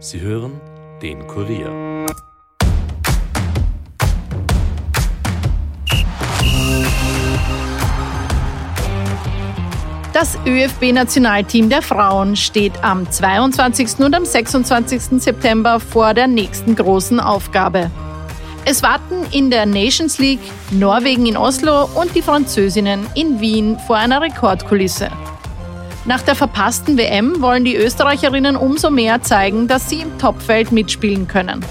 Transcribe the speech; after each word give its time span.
Sie 0.00 0.20
hören 0.20 0.60
den 1.02 1.26
Kurier. 1.26 2.06
Das 10.12 10.38
ÖFB-Nationalteam 10.46 11.68
der 11.68 11.82
Frauen 11.82 12.36
steht 12.36 12.84
am 12.84 13.10
22. 13.10 13.98
und 13.98 14.14
am 14.14 14.24
26. 14.24 15.20
September 15.20 15.80
vor 15.80 16.14
der 16.14 16.28
nächsten 16.28 16.76
großen 16.76 17.18
Aufgabe. 17.18 17.90
Es 18.64 18.84
warten 18.84 19.26
in 19.32 19.50
der 19.50 19.66
Nations 19.66 20.18
League 20.18 20.38
Norwegen 20.70 21.26
in 21.26 21.36
Oslo 21.36 21.88
und 21.94 22.14
die 22.14 22.22
Französinnen 22.22 23.04
in 23.16 23.40
Wien 23.40 23.76
vor 23.86 23.96
einer 23.96 24.20
Rekordkulisse. 24.20 25.10
Nach 26.08 26.22
der 26.22 26.34
verpassten 26.34 26.96
WM 26.96 27.42
wollen 27.42 27.66
die 27.66 27.76
Österreicherinnen 27.76 28.56
umso 28.56 28.88
mehr 28.88 29.20
zeigen, 29.20 29.68
dass 29.68 29.90
sie 29.90 30.00
im 30.00 30.16
Topfeld 30.16 30.72
mitspielen 30.72 31.28
können. 31.28 31.62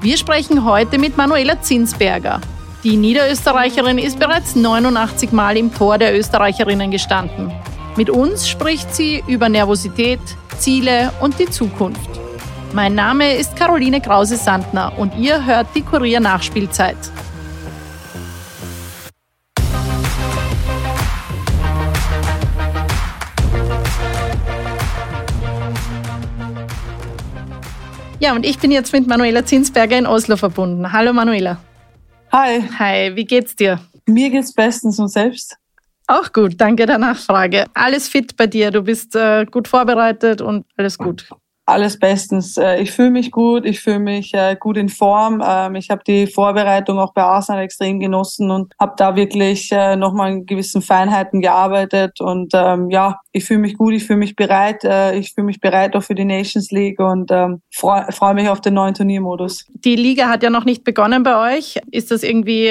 Wir 0.00 0.16
sprechen 0.16 0.64
heute 0.64 0.98
mit 0.98 1.16
Manuela 1.16 1.62
Zinsberger. 1.62 2.40
Die 2.82 2.96
Niederösterreicherin 2.96 3.98
ist 3.98 4.18
bereits 4.18 4.56
89 4.56 5.30
Mal 5.30 5.56
im 5.56 5.72
Tor 5.72 5.98
der 5.98 6.18
Österreicherinnen 6.18 6.90
gestanden. 6.90 7.52
Mit 7.96 8.10
uns 8.10 8.48
spricht 8.48 8.92
sie 8.92 9.22
über 9.28 9.48
Nervosität, 9.48 10.18
Ziele 10.58 11.12
und 11.20 11.38
die 11.38 11.48
Zukunft. 11.48 12.10
Mein 12.72 12.96
Name 12.96 13.36
ist 13.36 13.54
Caroline 13.54 14.00
Krause-Sandner 14.00 14.94
und 14.98 15.16
ihr 15.16 15.46
hört 15.46 15.68
die 15.76 15.82
Kurier 15.82 16.18
Nachspielzeit. 16.18 16.98
Ja, 28.24 28.34
und 28.34 28.46
ich 28.46 28.58
bin 28.58 28.70
jetzt 28.70 28.94
mit 28.94 29.06
Manuela 29.06 29.44
Zinsberger 29.44 29.98
in 29.98 30.06
Oslo 30.06 30.38
verbunden. 30.38 30.90
Hallo 30.90 31.12
Manuela. 31.12 31.58
Hi. 32.32 32.62
Hi, 32.78 33.14
wie 33.14 33.26
geht's 33.26 33.54
dir? 33.54 33.78
Mir 34.06 34.30
geht's 34.30 34.54
bestens 34.54 34.98
und 34.98 35.08
selbst? 35.08 35.58
Auch 36.06 36.32
gut, 36.32 36.54
danke 36.58 36.86
der 36.86 36.96
Nachfrage. 36.96 37.66
Alles 37.74 38.08
fit 38.08 38.34
bei 38.38 38.46
dir, 38.46 38.70
du 38.70 38.80
bist 38.80 39.14
äh, 39.14 39.44
gut 39.44 39.68
vorbereitet 39.68 40.40
und 40.40 40.64
alles 40.78 40.96
gut. 40.96 41.28
Alles 41.66 41.98
bestens. 41.98 42.58
Äh, 42.58 42.82
ich 42.82 42.90
fühle 42.90 43.10
mich 43.10 43.30
gut, 43.30 43.64
ich 43.64 43.80
fühle 43.80 43.98
mich 43.98 44.34
äh, 44.34 44.54
gut 44.58 44.76
in 44.76 44.90
Form. 44.90 45.42
Ähm, 45.46 45.76
ich 45.76 45.88
habe 45.88 46.02
die 46.06 46.26
Vorbereitung 46.26 46.98
auch 46.98 47.14
bei 47.14 47.22
Arsenal 47.22 47.62
extrem 47.62 48.00
genossen 48.00 48.50
und 48.50 48.74
habe 48.78 48.92
da 48.98 49.16
wirklich 49.16 49.72
äh, 49.72 49.96
nochmal 49.96 50.32
in 50.32 50.46
gewissen 50.46 50.82
Feinheiten 50.82 51.40
gearbeitet. 51.40 52.20
Und 52.20 52.52
ähm, 52.52 52.90
ja, 52.90 53.18
ich 53.32 53.46
fühle 53.46 53.60
mich 53.60 53.78
gut, 53.78 53.94
ich 53.94 54.04
fühle 54.04 54.18
mich 54.18 54.36
bereit. 54.36 54.84
Ich 55.14 55.32
fühle 55.32 55.46
mich 55.46 55.60
bereit 55.60 55.96
auch 55.96 56.02
für 56.02 56.14
die 56.14 56.24
Nations 56.24 56.70
League 56.70 57.00
und 57.00 57.30
ähm, 57.30 57.62
freue 57.72 58.06
freu 58.12 58.34
mich 58.34 58.48
auf 58.48 58.60
den 58.60 58.74
neuen 58.74 58.94
Turniermodus. 58.94 59.64
Die 59.72 59.96
Liga 59.96 60.28
hat 60.28 60.42
ja 60.42 60.50
noch 60.50 60.64
nicht 60.64 60.84
begonnen 60.84 61.22
bei 61.22 61.56
euch. 61.56 61.80
Ist 61.90 62.10
das 62.10 62.22
irgendwie, 62.22 62.70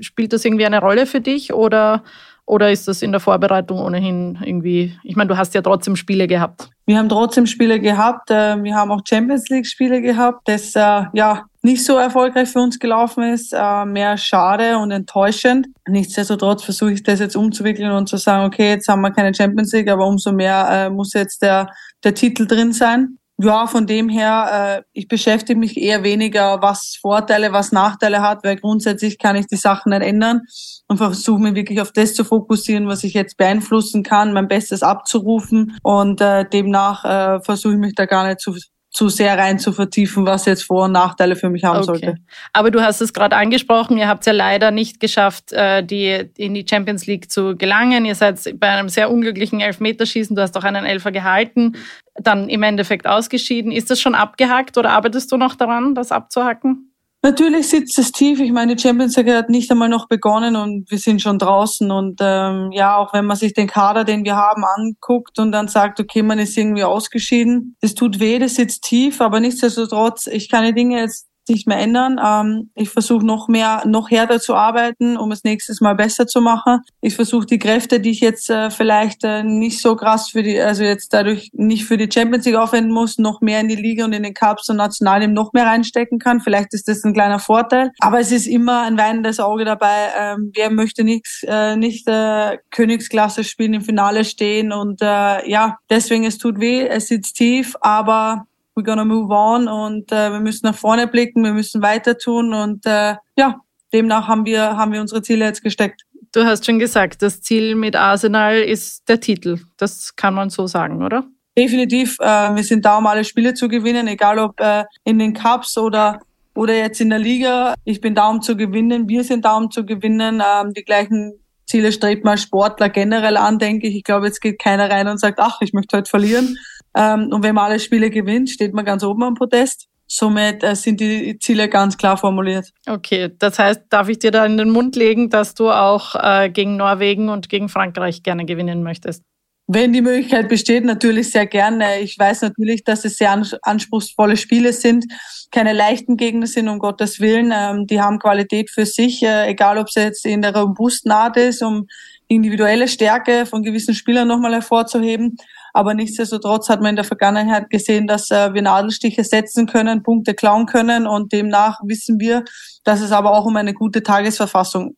spielt 0.00 0.32
das 0.32 0.44
irgendwie 0.44 0.66
eine 0.66 0.80
Rolle 0.80 1.06
für 1.06 1.20
dich 1.20 1.52
oder 1.52 2.02
oder 2.44 2.70
ist 2.70 2.88
das 2.88 3.02
in 3.02 3.12
der 3.12 3.20
Vorbereitung 3.20 3.78
ohnehin 3.78 4.38
irgendwie, 4.44 4.98
ich 5.04 5.16
meine, 5.16 5.28
du 5.28 5.36
hast 5.36 5.54
ja 5.54 5.62
trotzdem 5.62 5.96
Spiele 5.96 6.26
gehabt. 6.26 6.70
Wir 6.86 6.98
haben 6.98 7.08
trotzdem 7.08 7.46
Spiele 7.46 7.80
gehabt. 7.80 8.30
Äh, 8.30 8.62
wir 8.62 8.74
haben 8.74 8.90
auch 8.90 9.00
Champions 9.08 9.48
League 9.48 9.66
Spiele 9.66 10.02
gehabt, 10.02 10.48
das 10.48 10.74
äh, 10.74 11.04
ja 11.12 11.44
nicht 11.62 11.84
so 11.84 11.96
erfolgreich 11.96 12.48
für 12.48 12.58
uns 12.58 12.78
gelaufen 12.78 13.22
ist. 13.22 13.52
Äh, 13.52 13.84
mehr 13.84 14.16
schade 14.16 14.78
und 14.78 14.90
enttäuschend. 14.90 15.68
Nichtsdestotrotz 15.88 16.64
versuche 16.64 16.92
ich 16.92 17.02
das 17.04 17.20
jetzt 17.20 17.36
umzuwickeln 17.36 17.92
und 17.92 18.08
zu 18.08 18.16
sagen, 18.16 18.44
okay, 18.44 18.70
jetzt 18.70 18.88
haben 18.88 19.02
wir 19.02 19.12
keine 19.12 19.32
Champions 19.32 19.72
League, 19.72 19.88
aber 19.88 20.06
umso 20.06 20.32
mehr 20.32 20.90
muss 20.90 21.12
jetzt 21.12 21.42
der, 21.42 21.68
der 22.02 22.14
Titel 22.14 22.46
drin 22.46 22.72
sein. 22.72 23.18
Ja, 23.44 23.66
von 23.66 23.88
dem 23.88 24.08
her, 24.08 24.78
äh, 24.78 24.82
ich 24.92 25.08
beschäftige 25.08 25.58
mich 25.58 25.76
eher 25.76 26.04
weniger, 26.04 26.62
was 26.62 26.96
Vorteile, 27.00 27.52
was 27.52 27.72
Nachteile 27.72 28.22
hat, 28.22 28.44
weil 28.44 28.54
grundsätzlich 28.54 29.18
kann 29.18 29.34
ich 29.34 29.48
die 29.48 29.56
Sachen 29.56 29.90
nicht 29.90 30.02
ändern 30.02 30.42
und 30.86 30.98
versuche 30.98 31.40
mich 31.42 31.56
wirklich 31.56 31.80
auf 31.80 31.90
das 31.90 32.14
zu 32.14 32.22
fokussieren, 32.22 32.86
was 32.86 33.02
ich 33.02 33.14
jetzt 33.14 33.36
beeinflussen 33.38 34.04
kann, 34.04 34.32
mein 34.32 34.46
Bestes 34.46 34.84
abzurufen 34.84 35.76
und 35.82 36.20
äh, 36.20 36.48
demnach 36.48 37.04
äh, 37.04 37.40
versuche 37.42 37.72
ich 37.72 37.80
mich 37.80 37.94
da 37.96 38.06
gar 38.06 38.28
nicht 38.28 38.38
zu 38.38 38.54
zu 38.92 39.08
sehr 39.08 39.38
rein 39.38 39.58
zu 39.58 39.72
vertiefen, 39.72 40.26
was 40.26 40.44
jetzt 40.44 40.64
Vor- 40.64 40.84
und 40.84 40.92
Nachteile 40.92 41.34
für 41.34 41.48
mich 41.48 41.64
haben 41.64 41.78
okay. 41.78 41.86
sollte. 41.86 42.14
Aber 42.52 42.70
du 42.70 42.82
hast 42.82 43.00
es 43.00 43.14
gerade 43.14 43.36
angesprochen, 43.36 43.96
ihr 43.96 44.06
habt 44.06 44.20
es 44.20 44.26
ja 44.26 44.32
leider 44.34 44.70
nicht 44.70 45.00
geschafft, 45.00 45.52
äh, 45.52 45.82
die, 45.82 46.30
in 46.36 46.52
die 46.52 46.66
Champions 46.68 47.06
League 47.06 47.30
zu 47.30 47.56
gelangen. 47.56 48.04
Ihr 48.04 48.14
seid 48.14 48.38
bei 48.60 48.68
einem 48.68 48.90
sehr 48.90 49.10
unglücklichen 49.10 49.60
Elfmeterschießen, 49.60 50.36
du 50.36 50.42
hast 50.42 50.56
auch 50.58 50.64
einen 50.64 50.84
Elfer 50.84 51.10
gehalten, 51.10 51.76
dann 52.16 52.50
im 52.50 52.62
Endeffekt 52.62 53.06
ausgeschieden. 53.06 53.72
Ist 53.72 53.90
das 53.90 53.98
schon 53.98 54.14
abgehakt 54.14 54.76
oder 54.76 54.90
arbeitest 54.90 55.32
du 55.32 55.38
noch 55.38 55.54
daran, 55.54 55.94
das 55.94 56.12
abzuhacken? 56.12 56.91
Natürlich 57.24 57.68
sitzt 57.68 57.96
es 58.00 58.10
tief. 58.10 58.40
Ich 58.40 58.50
meine, 58.50 58.74
die 58.74 58.82
Champions 58.82 59.16
League 59.16 59.30
hat 59.30 59.48
nicht 59.48 59.70
einmal 59.70 59.88
noch 59.88 60.08
begonnen 60.08 60.56
und 60.56 60.90
wir 60.90 60.98
sind 60.98 61.22
schon 61.22 61.38
draußen. 61.38 61.88
Und 61.92 62.18
ähm, 62.20 62.72
ja, 62.72 62.96
auch 62.96 63.14
wenn 63.14 63.26
man 63.26 63.36
sich 63.36 63.54
den 63.54 63.68
Kader, 63.68 64.02
den 64.02 64.24
wir 64.24 64.34
haben, 64.34 64.64
anguckt 64.64 65.38
und 65.38 65.52
dann 65.52 65.68
sagt, 65.68 66.00
okay, 66.00 66.22
man 66.22 66.40
ist 66.40 66.56
irgendwie 66.58 66.82
ausgeschieden, 66.82 67.76
das 67.80 67.94
tut 67.94 68.18
weh, 68.18 68.40
das 68.40 68.56
sitzt 68.56 68.82
tief, 68.82 69.20
aber 69.20 69.38
nichtsdestotrotz, 69.38 70.26
ich 70.26 70.50
kann 70.50 70.64
die 70.64 70.74
Dinge 70.74 70.98
jetzt 70.98 71.28
nicht 71.48 71.66
mehr 71.66 71.78
ändern. 71.78 72.20
Ähm, 72.24 72.70
ich 72.74 72.90
versuche 72.90 73.24
noch 73.24 73.48
mehr, 73.48 73.82
noch 73.86 74.10
härter 74.10 74.40
zu 74.40 74.54
arbeiten, 74.54 75.16
um 75.16 75.32
es 75.32 75.44
nächstes 75.44 75.80
Mal 75.80 75.94
besser 75.94 76.26
zu 76.26 76.40
machen. 76.40 76.80
Ich 77.00 77.14
versuche 77.14 77.46
die 77.46 77.58
Kräfte, 77.58 78.00
die 78.00 78.10
ich 78.10 78.20
jetzt 78.20 78.50
äh, 78.50 78.70
vielleicht 78.70 79.24
äh, 79.24 79.42
nicht 79.42 79.80
so 79.80 79.96
krass 79.96 80.30
für 80.30 80.42
die, 80.42 80.60
also 80.60 80.84
jetzt 80.84 81.12
dadurch 81.12 81.50
nicht 81.52 81.84
für 81.84 81.96
die 81.96 82.08
Champions 82.12 82.44
League 82.46 82.56
aufwenden 82.56 82.92
muss, 82.92 83.18
noch 83.18 83.40
mehr 83.40 83.60
in 83.60 83.68
die 83.68 83.76
Liga 83.76 84.04
und 84.04 84.12
in 84.12 84.22
den 84.22 84.34
Cups 84.34 84.68
und 84.68 84.76
Nationalteam 84.76 85.32
noch 85.32 85.52
mehr 85.52 85.66
reinstecken 85.66 86.18
kann. 86.18 86.40
Vielleicht 86.40 86.74
ist 86.74 86.88
das 86.88 87.04
ein 87.04 87.14
kleiner 87.14 87.38
Vorteil. 87.38 87.90
Aber 88.00 88.20
es 88.20 88.32
ist 88.32 88.46
immer 88.46 88.82
ein 88.82 88.96
weinendes 88.96 89.40
Auge 89.40 89.64
dabei. 89.64 90.10
Ähm, 90.18 90.52
wer 90.54 90.70
möchte 90.70 91.04
nichts, 91.04 91.42
äh, 91.46 91.76
nicht 91.76 92.08
äh, 92.08 92.58
Königsklasse 92.70 93.44
spielen, 93.44 93.74
im 93.74 93.82
Finale 93.82 94.24
stehen 94.24 94.72
und 94.72 95.02
äh, 95.02 95.48
ja, 95.48 95.78
deswegen 95.90 96.24
es 96.24 96.38
tut 96.38 96.60
weh, 96.60 96.86
es 96.86 97.08
sitzt 97.08 97.36
tief, 97.36 97.74
aber 97.80 98.46
we're 98.74 98.84
gonna 98.84 99.04
move 99.04 99.32
on 99.32 99.68
und 99.68 100.12
äh, 100.12 100.30
wir 100.30 100.40
müssen 100.40 100.66
nach 100.66 100.74
vorne 100.74 101.06
blicken, 101.06 101.44
wir 101.44 101.52
müssen 101.52 101.82
weiter 101.82 102.18
tun 102.18 102.54
und 102.54 102.86
äh, 102.86 103.16
ja, 103.36 103.60
demnach 103.92 104.28
haben 104.28 104.46
wir, 104.46 104.76
haben 104.76 104.92
wir 104.92 105.00
unsere 105.00 105.22
Ziele 105.22 105.44
jetzt 105.44 105.62
gesteckt. 105.62 106.02
Du 106.32 106.44
hast 106.44 106.64
schon 106.64 106.78
gesagt, 106.78 107.20
das 107.20 107.42
Ziel 107.42 107.74
mit 107.74 107.94
Arsenal 107.94 108.56
ist 108.56 109.08
der 109.08 109.20
Titel. 109.20 109.58
Das 109.76 110.16
kann 110.16 110.32
man 110.32 110.48
so 110.48 110.66
sagen, 110.66 111.04
oder? 111.04 111.24
Definitiv. 111.58 112.16
Äh, 112.20 112.54
wir 112.54 112.64
sind 112.64 112.84
da, 112.84 112.96
um 112.96 113.06
alle 113.06 113.24
Spiele 113.24 113.52
zu 113.52 113.68
gewinnen, 113.68 114.08
egal 114.08 114.38
ob 114.38 114.58
äh, 114.58 114.84
in 115.04 115.18
den 115.18 115.34
Cups 115.34 115.76
oder 115.76 116.20
oder 116.54 116.74
jetzt 116.74 117.00
in 117.00 117.10
der 117.10 117.18
Liga. 117.18 117.74
Ich 117.84 118.00
bin 118.00 118.14
da, 118.14 118.28
um 118.28 118.42
zu 118.42 118.56
gewinnen. 118.56 119.08
Wir 119.08 119.24
sind 119.24 119.44
da, 119.44 119.56
um 119.56 119.70
zu 119.70 119.84
gewinnen. 119.86 120.42
Ähm, 120.44 120.72
die 120.74 120.84
gleichen 120.84 121.32
Ziele 121.66 121.92
strebt 121.92 122.24
man 122.24 122.36
Sportler 122.36 122.88
generell 122.88 123.36
an, 123.36 123.58
denke 123.58 123.86
ich. 123.86 123.96
Ich 123.96 124.04
glaube, 124.04 124.26
jetzt 124.26 124.40
geht 124.40 124.58
keiner 124.58 124.90
rein 124.90 125.08
und 125.08 125.18
sagt, 125.18 125.38
ach, 125.38 125.58
ich 125.60 125.72
möchte 125.72 125.96
heute 125.96 126.10
verlieren. 126.10 126.58
Ähm, 126.94 127.30
und 127.32 127.42
wenn 127.42 127.54
man 127.54 127.66
alle 127.66 127.80
Spiele 127.80 128.10
gewinnt, 128.10 128.50
steht 128.50 128.74
man 128.74 128.84
ganz 128.84 129.02
oben 129.04 129.22
am 129.22 129.34
Podest. 129.34 129.88
Somit 130.06 130.62
äh, 130.62 130.76
sind 130.76 131.00
die 131.00 131.38
Ziele 131.38 131.68
ganz 131.68 131.96
klar 131.96 132.16
formuliert. 132.16 132.70
Okay, 132.86 133.30
das 133.38 133.58
heißt, 133.58 133.84
darf 133.88 134.08
ich 134.08 134.18
dir 134.18 134.30
da 134.30 134.44
in 134.44 134.58
den 134.58 134.70
Mund 134.70 134.94
legen, 134.94 135.30
dass 135.30 135.54
du 135.54 135.70
auch 135.70 136.14
äh, 136.14 136.50
gegen 136.50 136.76
Norwegen 136.76 137.30
und 137.30 137.48
gegen 137.48 137.70
Frankreich 137.70 138.22
gerne 138.22 138.44
gewinnen 138.44 138.82
möchtest? 138.82 139.22
Wenn 139.68 139.92
die 139.92 140.02
Möglichkeit 140.02 140.48
besteht, 140.48 140.84
natürlich 140.84 141.30
sehr 141.30 141.46
gerne. 141.46 142.00
Ich 142.00 142.18
weiß 142.18 142.42
natürlich, 142.42 142.84
dass 142.84 143.06
es 143.06 143.16
sehr 143.16 143.42
anspruchsvolle 143.62 144.36
Spiele 144.36 144.72
sind, 144.72 145.06
keine 145.50 145.72
leichten 145.72 146.16
Gegner 146.18 146.46
sind, 146.46 146.68
um 146.68 146.78
Gottes 146.78 147.20
Willen. 147.20 147.52
Ähm, 147.56 147.86
die 147.86 148.00
haben 148.00 148.18
Qualität 148.18 148.70
für 148.70 148.84
sich, 148.84 149.22
äh, 149.22 149.48
egal 149.48 149.78
ob 149.78 149.86
es 149.88 149.94
jetzt 149.94 150.26
in 150.26 150.42
der 150.42 150.54
robusten 150.54 151.10
Art 151.10 151.38
ist, 151.38 151.62
um 151.62 151.86
individuelle 152.28 152.88
Stärke 152.88 153.46
von 153.46 153.62
gewissen 153.62 153.94
Spielern 153.94 154.28
nochmal 154.28 154.52
hervorzuheben. 154.52 155.36
Aber 155.72 155.94
nichtsdestotrotz 155.94 156.68
hat 156.68 156.80
man 156.80 156.90
in 156.90 156.96
der 156.96 157.04
Vergangenheit 157.04 157.70
gesehen, 157.70 158.06
dass 158.06 158.30
äh, 158.30 158.52
wir 158.52 158.62
Nadelstiche 158.62 159.24
setzen 159.24 159.66
können, 159.66 160.02
Punkte 160.02 160.34
klauen 160.34 160.66
können 160.66 161.06
und 161.06 161.32
demnach 161.32 161.80
wissen 161.84 162.20
wir, 162.20 162.44
dass 162.84 163.00
es 163.00 163.12
aber 163.12 163.32
auch 163.32 163.46
um 163.46 163.56
eine 163.56 163.74
gute 163.74 164.02
Tagesverfassung 164.02 164.96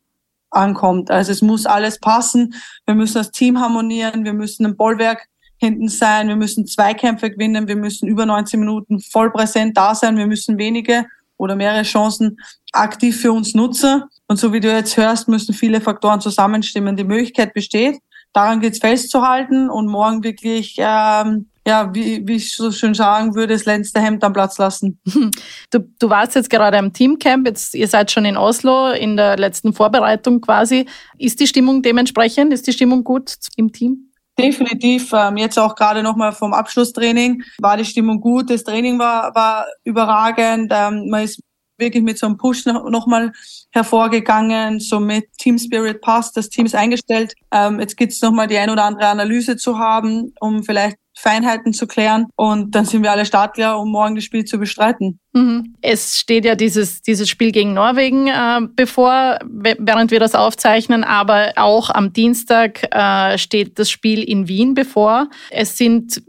ankommt. 0.51 1.11
Also 1.11 1.31
es 1.31 1.41
muss 1.41 1.65
alles 1.65 1.99
passen. 1.99 2.53
Wir 2.85 2.95
müssen 2.95 3.15
das 3.15 3.31
Team 3.31 3.59
harmonieren. 3.59 4.25
Wir 4.25 4.33
müssen 4.33 4.65
ein 4.65 4.77
Bollwerk 4.77 5.27
hinten 5.57 5.87
sein. 5.87 6.27
Wir 6.27 6.35
müssen 6.35 6.65
Zweikämpfe 6.65 7.31
gewinnen. 7.31 7.67
Wir 7.67 7.75
müssen 7.75 8.07
über 8.07 8.25
19 8.25 8.59
Minuten 8.59 8.99
voll 8.99 9.31
präsent 9.31 9.77
da 9.77 9.95
sein. 9.95 10.17
Wir 10.17 10.27
müssen 10.27 10.57
wenige 10.57 11.05
oder 11.37 11.55
mehrere 11.55 11.83
Chancen 11.83 12.37
aktiv 12.71 13.19
für 13.19 13.31
uns 13.31 13.53
nutzen. 13.53 14.03
Und 14.27 14.37
so 14.37 14.53
wie 14.53 14.59
du 14.59 14.71
jetzt 14.71 14.97
hörst, 14.97 15.27
müssen 15.27 15.53
viele 15.53 15.81
Faktoren 15.81 16.21
zusammenstimmen. 16.21 16.95
Die 16.95 17.03
Möglichkeit 17.03 17.53
besteht, 17.53 17.99
daran 18.35 18.59
geht's 18.59 18.79
festzuhalten 18.79 19.69
und 19.69 19.87
morgen 19.87 20.23
wirklich, 20.23 20.75
ähm, 20.77 21.49
ja, 21.65 21.93
wie, 21.95 22.27
wie 22.27 22.35
ich 22.35 22.55
so 22.55 22.69
schön 22.71 22.93
sagen 22.93 23.33
würde, 23.33 23.53
das 23.53 23.65
letzte 23.65 24.01
Hemd 24.01 24.23
am 24.23 24.33
Platz 24.33 24.57
lassen. 24.57 24.99
Du, 25.71 25.79
du 25.99 26.09
warst 26.09 26.35
jetzt 26.35 26.49
gerade 26.49 26.77
am 26.77 26.93
Teamcamp, 26.93 27.47
jetzt, 27.47 27.73
ihr 27.73 27.87
seid 27.87 28.11
schon 28.11 28.23
in 28.23 28.37
Oslo 28.37 28.91
in 28.91 29.17
der 29.17 29.35
letzten 29.35 29.73
Vorbereitung 29.73 30.39
quasi. 30.39 30.85
Ist 31.17 31.39
die 31.39 31.47
Stimmung 31.47 31.81
dementsprechend? 31.81 32.53
Ist 32.53 32.67
die 32.67 32.71
Stimmung 32.71 33.03
gut 33.03 33.35
im 33.57 33.71
Team? 33.71 34.11
Definitiv. 34.37 35.11
Ähm, 35.13 35.37
jetzt 35.37 35.57
auch 35.57 35.75
gerade 35.75 36.03
nochmal 36.03 36.33
vom 36.33 36.53
Abschlusstraining 36.53 37.41
war 37.59 37.77
die 37.77 37.85
Stimmung 37.85 38.19
gut. 38.19 38.49
Das 38.49 38.63
Training 38.63 38.99
war, 38.99 39.33
war 39.33 39.65
überragend. 39.83 40.71
Ähm, 40.73 41.09
man 41.09 41.23
ist 41.23 41.41
wirklich 41.77 42.03
mit 42.03 42.17
so 42.17 42.25
einem 42.25 42.37
Push 42.37 42.65
noch, 42.65 43.07
mal 43.07 43.31
hervorgegangen, 43.71 44.79
so 44.79 44.99
mit 44.99 45.25
Team 45.37 45.57
Spirit 45.57 46.01
passt, 46.01 46.37
das 46.37 46.49
Team 46.49 46.65
ist 46.65 46.75
eingestellt. 46.75 47.33
Ähm, 47.51 47.79
jetzt 47.79 47.97
gibt's 47.97 48.21
noch 48.21 48.31
mal 48.31 48.47
die 48.47 48.57
ein 48.57 48.69
oder 48.69 48.85
andere 48.85 49.07
Analyse 49.07 49.57
zu 49.57 49.77
haben, 49.77 50.33
um 50.39 50.63
vielleicht 50.63 50.97
Feinheiten 51.17 51.73
zu 51.73 51.87
klären. 51.87 52.27
Und 52.35 52.75
dann 52.75 52.85
sind 52.85 53.03
wir 53.03 53.11
alle 53.11 53.25
startklar, 53.25 53.79
um 53.79 53.91
morgen 53.91 54.15
das 54.15 54.23
Spiel 54.23 54.45
zu 54.45 54.57
bestreiten. 54.57 55.19
Mhm. 55.35 55.75
Es 55.81 56.17
steht 56.17 56.45
ja 56.45 56.55
dieses, 56.55 57.01
dieses 57.01 57.27
Spiel 57.27 57.51
gegen 57.51 57.73
Norwegen 57.73 58.27
äh, 58.27 58.61
bevor, 58.73 59.37
während 59.43 60.09
wir 60.09 60.21
das 60.21 60.33
aufzeichnen, 60.33 61.03
aber 61.03 61.51
auch 61.57 61.89
am 61.89 62.13
Dienstag 62.13 62.87
äh, 62.95 63.37
steht 63.37 63.77
das 63.77 63.91
Spiel 63.91 64.23
in 64.23 64.47
Wien 64.47 64.75
bevor. 64.75 65.27
Es 65.51 65.77
sind 65.77 66.23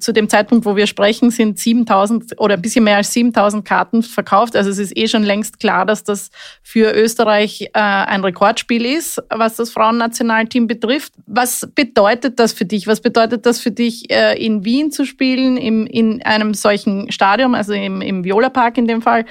zu 0.00 0.12
dem 0.12 0.28
Zeitpunkt, 0.28 0.66
wo 0.66 0.74
wir 0.74 0.88
sprechen, 0.88 1.30
sind 1.30 1.60
7000 1.60 2.40
oder 2.40 2.54
ein 2.54 2.62
bisschen 2.62 2.82
mehr 2.82 2.96
als 2.96 3.12
7000 3.12 3.64
Karten 3.64 4.02
verkauft. 4.02 4.56
Also 4.56 4.68
es 4.68 4.78
ist 4.78 4.96
eh 4.96 5.06
schon 5.06 5.22
längst 5.22 5.60
klar, 5.60 5.86
dass 5.86 6.02
das 6.02 6.30
für 6.60 6.92
Österreich 6.92 7.70
äh, 7.72 7.78
ein 7.78 8.24
Rekordspiel 8.24 8.84
ist, 8.84 9.22
was 9.28 9.54
das 9.54 9.70
Frauennationalteam 9.70 10.66
betrifft. 10.66 11.12
Was 11.26 11.68
bedeutet 11.72 12.40
das 12.40 12.52
für 12.52 12.64
dich? 12.64 12.88
Was 12.88 13.00
bedeutet 13.00 13.46
das 13.46 13.60
für 13.60 13.70
dich, 13.70 14.10
äh, 14.10 14.44
in 14.44 14.64
Wien 14.64 14.90
zu 14.90 15.04
spielen, 15.04 15.56
im, 15.56 15.86
in 15.86 16.20
einem 16.22 16.52
solchen 16.54 17.12
Stadion, 17.12 17.54
also 17.54 17.74
im, 17.74 18.02
im 18.02 18.24
Viola 18.24 18.39
Park 18.48 18.78
in 18.78 18.86
dem 18.86 19.02
Fall. 19.02 19.26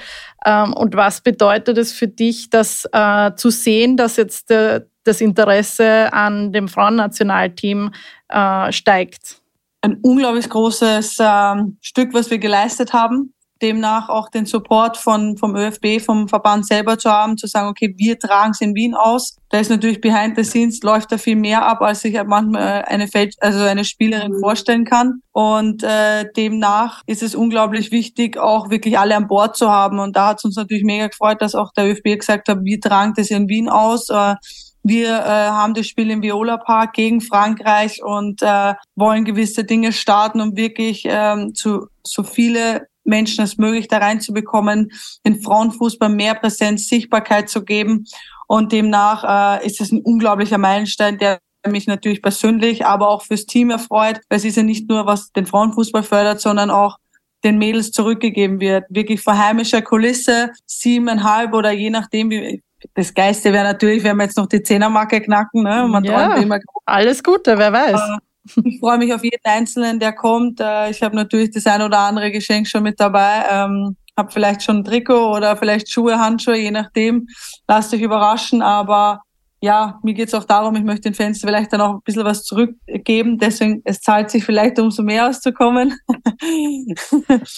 Ähm, 0.46 0.72
und 0.74 0.94
was 0.94 1.20
bedeutet 1.22 1.78
es 1.78 1.92
für 1.92 2.06
dich, 2.06 2.50
das 2.50 2.88
äh, 2.92 3.32
zu 3.34 3.50
sehen, 3.50 3.96
dass 3.96 4.16
jetzt 4.16 4.52
äh, 4.52 4.82
das 5.02 5.20
Interesse 5.20 6.12
an 6.12 6.52
dem 6.52 6.68
Frauennationalteam 6.68 7.90
äh, 8.28 8.70
steigt? 8.70 9.40
Ein 9.80 9.98
unglaublich 10.02 10.48
großes 10.48 11.16
ähm, 11.20 11.78
Stück, 11.80 12.14
was 12.14 12.30
wir 12.30 12.38
geleistet 12.38 12.92
haben 12.92 13.32
demnach 13.62 14.08
auch 14.08 14.28
den 14.28 14.46
Support 14.46 14.96
von, 14.96 15.36
vom 15.36 15.56
ÖFB, 15.56 16.00
vom 16.00 16.28
Verband 16.28 16.66
selber 16.66 16.98
zu 16.98 17.10
haben, 17.10 17.36
zu 17.36 17.46
sagen, 17.46 17.68
okay, 17.68 17.94
wir 17.96 18.18
tragen 18.18 18.52
es 18.52 18.60
in 18.60 18.74
Wien 18.74 18.94
aus. 18.94 19.36
Da 19.50 19.58
ist 19.58 19.70
natürlich 19.70 20.00
behind 20.00 20.36
the 20.36 20.44
scenes 20.44 20.82
läuft 20.82 21.12
da 21.12 21.18
viel 21.18 21.36
mehr 21.36 21.66
ab, 21.66 21.80
als 21.82 22.00
sich 22.02 22.14
manchmal 22.24 22.84
eine 22.86 23.08
Feld, 23.08 23.34
also 23.40 23.60
eine 23.60 23.84
Spielerin 23.84 24.32
mhm. 24.32 24.40
vorstellen 24.40 24.84
kann. 24.84 25.22
Und 25.32 25.82
äh, 25.82 26.26
demnach 26.36 27.02
ist 27.06 27.22
es 27.22 27.34
unglaublich 27.34 27.90
wichtig, 27.90 28.38
auch 28.38 28.70
wirklich 28.70 28.98
alle 28.98 29.16
an 29.16 29.28
Bord 29.28 29.56
zu 29.56 29.70
haben. 29.70 29.98
Und 29.98 30.16
da 30.16 30.28
hat 30.28 30.38
es 30.38 30.44
uns 30.44 30.56
natürlich 30.56 30.84
mega 30.84 31.08
gefreut, 31.08 31.42
dass 31.42 31.54
auch 31.54 31.72
der 31.72 31.90
ÖFB 31.90 32.18
gesagt 32.18 32.48
hat, 32.48 32.58
wir 32.62 32.80
tragen 32.80 33.14
das 33.16 33.30
in 33.30 33.48
Wien 33.48 33.68
aus. 33.68 34.08
Äh, 34.08 34.34
wir 34.82 35.08
äh, 35.08 35.50
haben 35.50 35.74
das 35.74 35.86
Spiel 35.86 36.10
im 36.10 36.22
Viola 36.22 36.56
Park 36.56 36.94
gegen 36.94 37.20
Frankreich 37.20 38.02
und 38.02 38.42
äh, 38.42 38.74
wollen 38.96 39.24
gewisse 39.24 39.64
Dinge 39.64 39.92
starten, 39.92 40.40
um 40.40 40.56
wirklich 40.56 41.04
ähm, 41.06 41.54
zu 41.54 41.88
so 42.02 42.22
viele 42.22 42.86
Menschen 43.04 43.40
als 43.40 43.56
möglich 43.56 43.88
da 43.88 43.98
reinzubekommen, 43.98 44.90
den 45.26 45.42
Frauenfußball 45.42 46.08
mehr 46.08 46.34
Präsenz, 46.34 46.88
Sichtbarkeit 46.88 47.48
zu 47.48 47.64
geben. 47.64 48.04
Und 48.46 48.72
demnach 48.72 49.60
äh, 49.60 49.66
ist 49.66 49.80
es 49.80 49.92
ein 49.92 50.02
unglaublicher 50.02 50.58
Meilenstein, 50.58 51.18
der 51.18 51.40
mich 51.68 51.86
natürlich 51.86 52.22
persönlich, 52.22 52.86
aber 52.86 53.08
auch 53.08 53.22
fürs 53.22 53.46
Team 53.46 53.70
erfreut. 53.70 54.20
Es 54.28 54.44
ist 54.44 54.56
ja 54.56 54.62
nicht 54.62 54.88
nur, 54.88 55.06
was 55.06 55.30
den 55.32 55.46
Frauenfußball 55.46 56.02
fördert, 56.02 56.40
sondern 56.40 56.70
auch 56.70 56.96
den 57.44 57.58
Mädels 57.58 57.92
zurückgegeben 57.92 58.60
wird. 58.60 58.84
Wirklich 58.88 59.20
vor 59.20 59.36
heimischer 59.36 59.82
Kulisse, 59.82 60.50
siebeneinhalb 60.66 61.54
oder 61.54 61.70
je 61.70 61.90
nachdem, 61.90 62.30
wie, 62.30 62.62
das 62.94 63.12
Geiste 63.14 63.52
wäre 63.52 63.64
natürlich, 63.64 64.02
wenn 64.04 64.16
wir 64.16 64.24
jetzt 64.24 64.36
noch 64.36 64.46
die 64.46 64.62
Zehnermarke 64.62 65.20
knacken. 65.20 65.62
Ne? 65.62 65.86
Man 65.88 66.04
ja, 66.04 66.34
immer, 66.36 66.58
alles 66.86 67.22
Gute, 67.22 67.58
wer 67.58 67.72
weiß. 67.72 68.00
Äh, 68.00 68.18
ich 68.64 68.80
freue 68.80 68.98
mich 68.98 69.12
auf 69.12 69.24
jeden 69.24 69.44
Einzelnen, 69.44 69.98
der 69.98 70.12
kommt. 70.12 70.60
Äh, 70.60 70.90
ich 70.90 71.02
habe 71.02 71.16
natürlich 71.16 71.50
das 71.50 71.66
ein 71.66 71.82
oder 71.82 71.98
andere 71.98 72.30
Geschenk 72.30 72.66
schon 72.68 72.82
mit 72.82 72.98
dabei. 72.98 73.44
Ähm, 73.50 73.96
habe 74.16 74.30
vielleicht 74.30 74.62
schon 74.62 74.78
ein 74.78 74.84
Trikot 74.84 75.34
oder 75.34 75.56
vielleicht 75.56 75.90
Schuhe, 75.90 76.18
Handschuhe, 76.18 76.56
je 76.56 76.70
nachdem. 76.70 77.26
Lasst 77.66 77.92
euch 77.94 78.02
überraschen. 78.02 78.62
Aber 78.62 79.22
ja, 79.62 79.98
mir 80.02 80.14
geht's 80.14 80.34
auch 80.34 80.44
darum, 80.44 80.74
ich 80.76 80.84
möchte 80.84 81.02
den 81.02 81.14
Fans 81.14 81.40
vielleicht 81.40 81.72
dann 81.72 81.80
auch 81.80 81.94
ein 81.94 82.00
bisschen 82.04 82.24
was 82.24 82.44
zurückgeben. 82.44 83.38
Deswegen, 83.38 83.82
es 83.84 84.00
zahlt 84.00 84.30
sich 84.30 84.44
vielleicht 84.44 84.78
umso 84.78 85.02
mehr 85.02 85.28
auszukommen. 85.28 85.94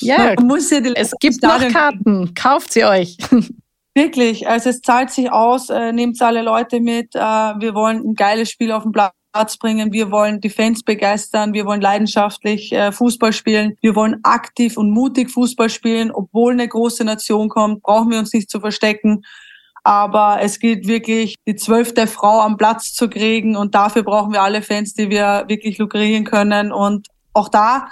Ja, 0.01 0.35
muss 0.41 0.71
ja 0.71 0.79
es 0.95 1.13
gibt 1.21 1.37
Stadion 1.37 1.73
noch 1.73 1.79
Karten. 1.79 2.35
Kauft 2.35 2.73
sie 2.73 2.85
euch. 2.85 3.17
Wirklich, 3.95 4.49
also 4.49 4.71
es 4.71 4.81
zahlt 4.81 5.11
sich 5.11 5.31
aus, 5.31 5.71
äh, 5.71 5.93
nehmt 5.93 6.21
alle 6.21 6.43
Leute 6.43 6.81
mit. 6.81 7.15
Äh, 7.15 7.19
wir 7.21 7.75
wollen 7.75 8.03
ein 8.05 8.15
geiles 8.15 8.51
Spiel 8.51 8.73
auf 8.73 8.83
dem 8.83 8.93
Platz 8.93 9.13
Platz 9.33 9.57
bringen. 9.57 9.93
Wir 9.93 10.11
wollen 10.11 10.41
die 10.41 10.51
Fans 10.51 10.83
begeistern. 10.83 11.55
Wir 11.55 11.65
wollen 11.65 11.81
leidenschaftlich 11.81 12.73
äh, 12.73 12.93
Fußball 12.93 13.33
spielen. 13.33 13.77
Wir 13.81 13.97
wollen 13.97 14.21
aktiv 14.23 14.77
und 14.77 14.91
mutig 14.91 15.31
Fußball 15.31 15.71
spielen. 15.71 16.11
Obwohl 16.13 16.53
eine 16.53 16.69
große 16.69 17.05
Nation 17.05 17.49
kommt, 17.49 17.83
brauchen 17.83 18.11
wir 18.11 18.19
uns 18.19 18.33
nicht 18.33 18.51
zu 18.51 18.61
verstecken. 18.61 19.23
Aber 19.85 20.39
es 20.41 20.61
gilt 20.61 20.87
wirklich, 20.87 21.35
die 21.47 21.57
zwölfte 21.57 22.07
Frau 22.07 22.41
am 22.41 22.57
Platz 22.57 22.93
zu 22.93 23.09
kriegen. 23.09 23.57
Und 23.57 23.75
dafür 23.75 24.03
brauchen 24.03 24.33
wir 24.33 24.43
alle 24.43 24.63
Fans, 24.63 24.95
die 24.95 25.09
wir 25.11 25.45
wirklich 25.49 25.79
lukrieren 25.79 26.25
können. 26.25 26.71
Und 26.71 27.09
auch 27.33 27.49
da 27.49 27.89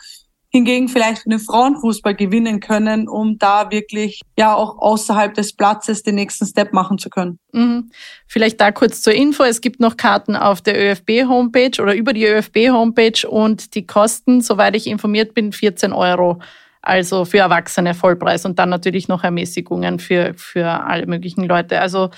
hingegen 0.50 0.88
vielleicht 0.88 1.26
den 1.26 1.38
Frauenfußball 1.38 2.14
gewinnen 2.14 2.60
können, 2.60 3.08
um 3.08 3.38
da 3.38 3.70
wirklich 3.70 4.20
ja 4.36 4.54
auch 4.54 4.78
außerhalb 4.78 5.32
des 5.32 5.54
Platzes 5.54 6.02
den 6.02 6.16
nächsten 6.16 6.44
Step 6.44 6.72
machen 6.72 6.98
zu 6.98 7.08
können. 7.08 7.38
Mhm. 7.52 7.90
Vielleicht 8.26 8.60
da 8.60 8.72
kurz 8.72 9.00
zur 9.00 9.14
Info. 9.14 9.44
Es 9.44 9.60
gibt 9.60 9.78
noch 9.80 9.96
Karten 9.96 10.34
auf 10.34 10.60
der 10.60 10.76
ÖFB-Homepage 10.76 11.80
oder 11.80 11.94
über 11.94 12.12
die 12.12 12.26
ÖFB-Homepage 12.26 13.28
und 13.28 13.74
die 13.74 13.86
kosten, 13.86 14.40
soweit 14.40 14.74
ich 14.74 14.88
informiert 14.88 15.34
bin, 15.34 15.52
14 15.52 15.92
Euro. 15.92 16.40
Also 16.82 17.24
für 17.26 17.38
Erwachsene 17.38 17.94
Vollpreis 17.94 18.44
und 18.44 18.58
dann 18.58 18.70
natürlich 18.70 19.06
noch 19.06 19.22
Ermäßigungen 19.22 19.98
für, 19.98 20.32
für 20.34 20.66
alle 20.66 21.06
möglichen 21.06 21.44
Leute. 21.44 21.80
Also 21.80 22.10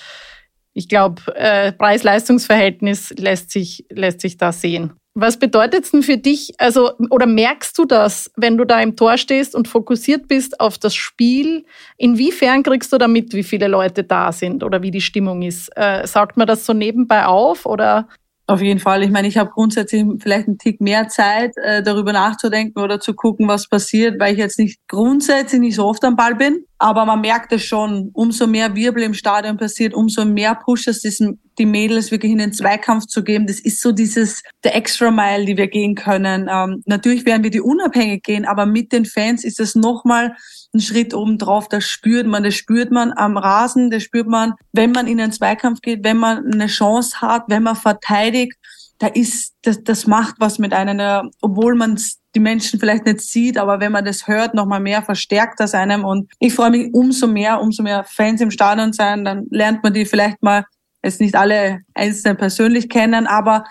ich 0.73 0.88
glaube, 0.88 1.20
äh, 1.34 1.73
Preis-Leistungs-Verhältnis 1.73 3.12
lässt 3.19 3.50
sich, 3.50 3.84
lässt 3.90 4.20
sich 4.20 4.37
da 4.38 4.52
sehen. 4.52 4.93
Was 5.14 5.38
bedeutet 5.38 5.84
es 5.84 5.90
denn 5.90 6.02
für 6.02 6.16
dich, 6.16 6.54
also, 6.56 6.92
oder 7.10 7.26
merkst 7.26 7.76
du 7.76 7.84
das, 7.84 8.30
wenn 8.36 8.56
du 8.56 8.64
da 8.64 8.80
im 8.80 8.96
Tor 8.96 9.18
stehst 9.18 9.54
und 9.54 9.68
fokussiert 9.68 10.26
bist 10.26 10.58
auf 10.58 10.78
das 10.78 10.94
Spiel? 10.94 11.66
Inwiefern 11.98 12.62
kriegst 12.62 12.92
du 12.94 12.98
damit, 12.98 13.34
wie 13.34 13.42
viele 13.42 13.68
Leute 13.68 14.04
da 14.04 14.32
sind 14.32 14.64
oder 14.64 14.80
wie 14.82 14.90
die 14.90 15.02
Stimmung 15.02 15.42
ist? 15.42 15.70
Äh, 15.76 16.06
saugt 16.06 16.38
man 16.38 16.46
das 16.46 16.64
so 16.64 16.72
nebenbei 16.72 17.26
auf 17.26 17.66
oder 17.66 18.08
auf 18.48 18.60
jeden 18.60 18.80
Fall. 18.80 19.04
Ich 19.04 19.10
meine, 19.10 19.28
ich 19.28 19.38
habe 19.38 19.50
grundsätzlich 19.50 20.04
vielleicht 20.18 20.48
einen 20.48 20.58
Tick 20.58 20.80
mehr 20.80 21.08
Zeit, 21.08 21.56
äh, 21.56 21.82
darüber 21.82 22.12
nachzudenken 22.12 22.80
oder 22.80 22.98
zu 22.98 23.14
gucken, 23.14 23.46
was 23.46 23.68
passiert, 23.68 24.18
weil 24.18 24.32
ich 24.32 24.38
jetzt 24.38 24.58
nicht 24.58 24.81
grundsätzlich 24.88 25.60
nicht 25.60 25.76
so 25.76 25.86
oft 25.86 26.04
am 26.04 26.16
Ball 26.16 26.34
bin. 26.34 26.64
Aber 26.78 27.04
man 27.06 27.20
merkt 27.20 27.52
es 27.52 27.62
schon, 27.62 28.10
umso 28.12 28.48
mehr 28.48 28.74
Wirbel 28.74 29.04
im 29.04 29.14
Stadion 29.14 29.56
passiert, 29.56 29.94
umso 29.94 30.24
mehr 30.24 30.56
pusht 30.56 30.88
es 30.88 31.00
diesen, 31.00 31.40
die 31.62 31.66
Mädels 31.66 32.10
wirklich 32.10 32.32
in 32.32 32.38
den 32.38 32.52
Zweikampf 32.52 33.06
zu 33.06 33.22
geben. 33.22 33.46
Das 33.46 33.60
ist 33.60 33.81
so 33.81 33.92
dieses, 33.92 34.42
der 34.64 34.74
Extra 34.74 35.12
Mile, 35.12 35.44
die 35.44 35.56
wir 35.56 35.69
gehen 35.69 35.94
können. 35.94 36.48
Ähm, 36.50 36.82
natürlich 36.86 37.24
werden 37.24 37.44
wir 37.44 37.50
die 37.50 37.60
unabhängig 37.60 38.24
gehen, 38.24 38.44
aber 38.44 38.66
mit 38.66 38.90
den 38.90 39.06
Fans 39.06 39.44
ist 39.44 39.60
es 39.60 39.76
nochmal 39.76 40.34
ein 40.74 40.81
Schritt 40.81 41.14
oben 41.14 41.38
drauf. 41.38 41.69
Das 41.69 41.84
spürt 41.84 42.26
man, 42.26 42.42
das 42.42 42.56
spürt 42.56 42.90
man 42.90 43.12
am 43.12 43.36
Rasen, 43.36 43.90
das 43.90 44.02
spürt 44.02 44.26
man, 44.26 44.54
wenn 44.72 44.90
man 44.90 45.06
in 45.06 45.20
einen 45.20 45.31
Zweikampf 45.31 45.81
geht, 45.82 46.02
wenn 46.02 46.16
man 46.16 46.52
eine 46.52 46.66
Chance 46.66 47.20
hat, 47.20 47.44
wenn 47.46 47.62
man 47.62 47.76
verteidigt. 47.76 48.54
Da 48.98 49.06
ist, 49.06 49.54
das, 49.62 49.84
das 49.84 50.08
macht 50.08 50.36
was 50.38 50.58
mit 50.58 50.72
einem, 50.72 51.31
obwohl 51.40 51.76
man 51.76 51.96
die 52.34 52.40
Menschen 52.40 52.81
vielleicht 52.81 53.04
nicht 53.04 53.20
sieht, 53.20 53.56
aber 53.56 53.78
wenn 53.78 53.92
man 53.92 54.04
das 54.04 54.26
hört, 54.26 54.54
nochmal 54.54 54.81
mehr 54.81 55.02
verstärkt 55.02 55.60
das 55.60 55.74
einem. 55.74 56.04
Und 56.04 56.28
ich 56.40 56.54
freue 56.54 56.70
mich 56.70 56.92
umso 56.92 57.28
mehr, 57.28 57.60
umso 57.60 57.84
mehr 57.84 58.04
Fans 58.04 58.40
im 58.40 58.50
Stadion 58.50 58.92
sein, 58.92 59.24
dann 59.24 59.46
lernt 59.50 59.84
man 59.84 59.92
die 59.92 60.06
vielleicht 60.06 60.42
mal, 60.42 60.64
jetzt 61.02 61.20
nicht 61.20 61.34
alle 61.34 61.80
einzeln 61.94 62.36
persönlich 62.36 62.88
kennen, 62.88 63.26
aber 63.26 63.64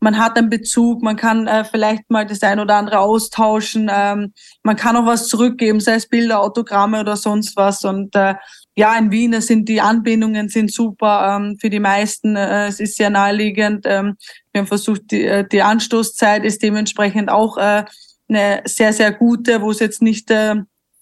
man 0.00 0.18
hat 0.18 0.38
einen 0.38 0.48
Bezug, 0.48 1.02
man 1.02 1.16
kann 1.16 1.46
äh, 1.46 1.64
vielleicht 1.64 2.10
mal 2.10 2.24
das 2.24 2.42
ein 2.42 2.58
oder 2.58 2.76
andere 2.76 3.00
austauschen, 3.00 3.90
ähm, 3.94 4.32
man 4.62 4.76
kann 4.76 4.96
auch 4.96 5.04
was 5.04 5.28
zurückgeben, 5.28 5.78
sei 5.78 5.94
es 5.94 6.08
Bilder, 6.08 6.40
Autogramme 6.40 7.00
oder 7.00 7.16
sonst 7.16 7.54
was. 7.56 7.84
Und 7.84 8.16
äh, 8.16 8.34
ja, 8.76 8.96
in 8.96 9.10
Wien 9.10 9.38
sind 9.42 9.68
die 9.68 9.80
Anbindungen 9.80 10.48
sind 10.48 10.72
super 10.72 11.36
ähm, 11.36 11.58
für 11.60 11.68
die 11.68 11.80
meisten. 11.80 12.34
Äh, 12.34 12.68
es 12.68 12.80
ist 12.80 12.96
sehr 12.96 13.10
naheliegend. 13.10 13.84
Ähm, 13.84 14.16
wir 14.52 14.60
haben 14.60 14.68
versucht, 14.68 15.02
die, 15.10 15.24
äh, 15.24 15.46
die 15.46 15.62
Anstoßzeit 15.62 16.44
ist 16.44 16.62
dementsprechend 16.62 17.30
auch 17.30 17.58
äh, 17.58 17.84
eine 18.28 18.62
sehr, 18.64 18.94
sehr 18.94 19.12
gute, 19.12 19.60
wo 19.60 19.70
es 19.70 19.80
jetzt 19.80 20.00
nicht 20.00 20.30
äh, 20.30 20.56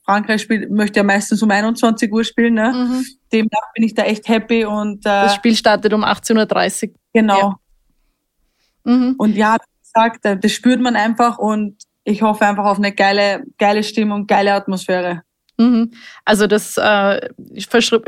Frankreich 0.08 0.40
spielt, 0.40 0.70
möchte 0.70 1.00
ja 1.00 1.04
meistens 1.04 1.42
um 1.42 1.50
21 1.50 2.10
Uhr 2.10 2.24
spielen. 2.24 2.54
Ne? 2.54 2.72
Mhm. 2.72 3.04
Demnach 3.30 3.72
bin 3.74 3.84
ich 3.84 3.94
da 3.94 4.04
echt 4.04 4.26
happy 4.26 4.64
und 4.64 5.00
äh, 5.00 5.10
das 5.10 5.34
Spiel 5.34 5.54
startet 5.54 5.92
um 5.92 6.02
18.30 6.02 6.88
Uhr. 6.88 6.94
Genau. 7.12 7.38
Ja. 7.38 7.56
Mhm. 8.84 9.14
Und 9.18 9.36
ja, 9.36 9.56
wie 9.56 9.82
gesagt, 9.82 10.24
äh, 10.24 10.38
das 10.38 10.52
spürt 10.52 10.80
man 10.80 10.96
einfach 10.96 11.36
und 11.36 11.76
ich 12.04 12.22
hoffe 12.22 12.46
einfach 12.46 12.64
auf 12.64 12.78
eine 12.78 12.92
geile, 12.92 13.44
geile 13.58 13.82
Stimmung, 13.82 14.26
geile 14.26 14.54
Atmosphäre. 14.54 15.24
Mhm. 15.58 15.90
Also 16.24 16.46
das 16.46 16.78
äh, 16.78 17.28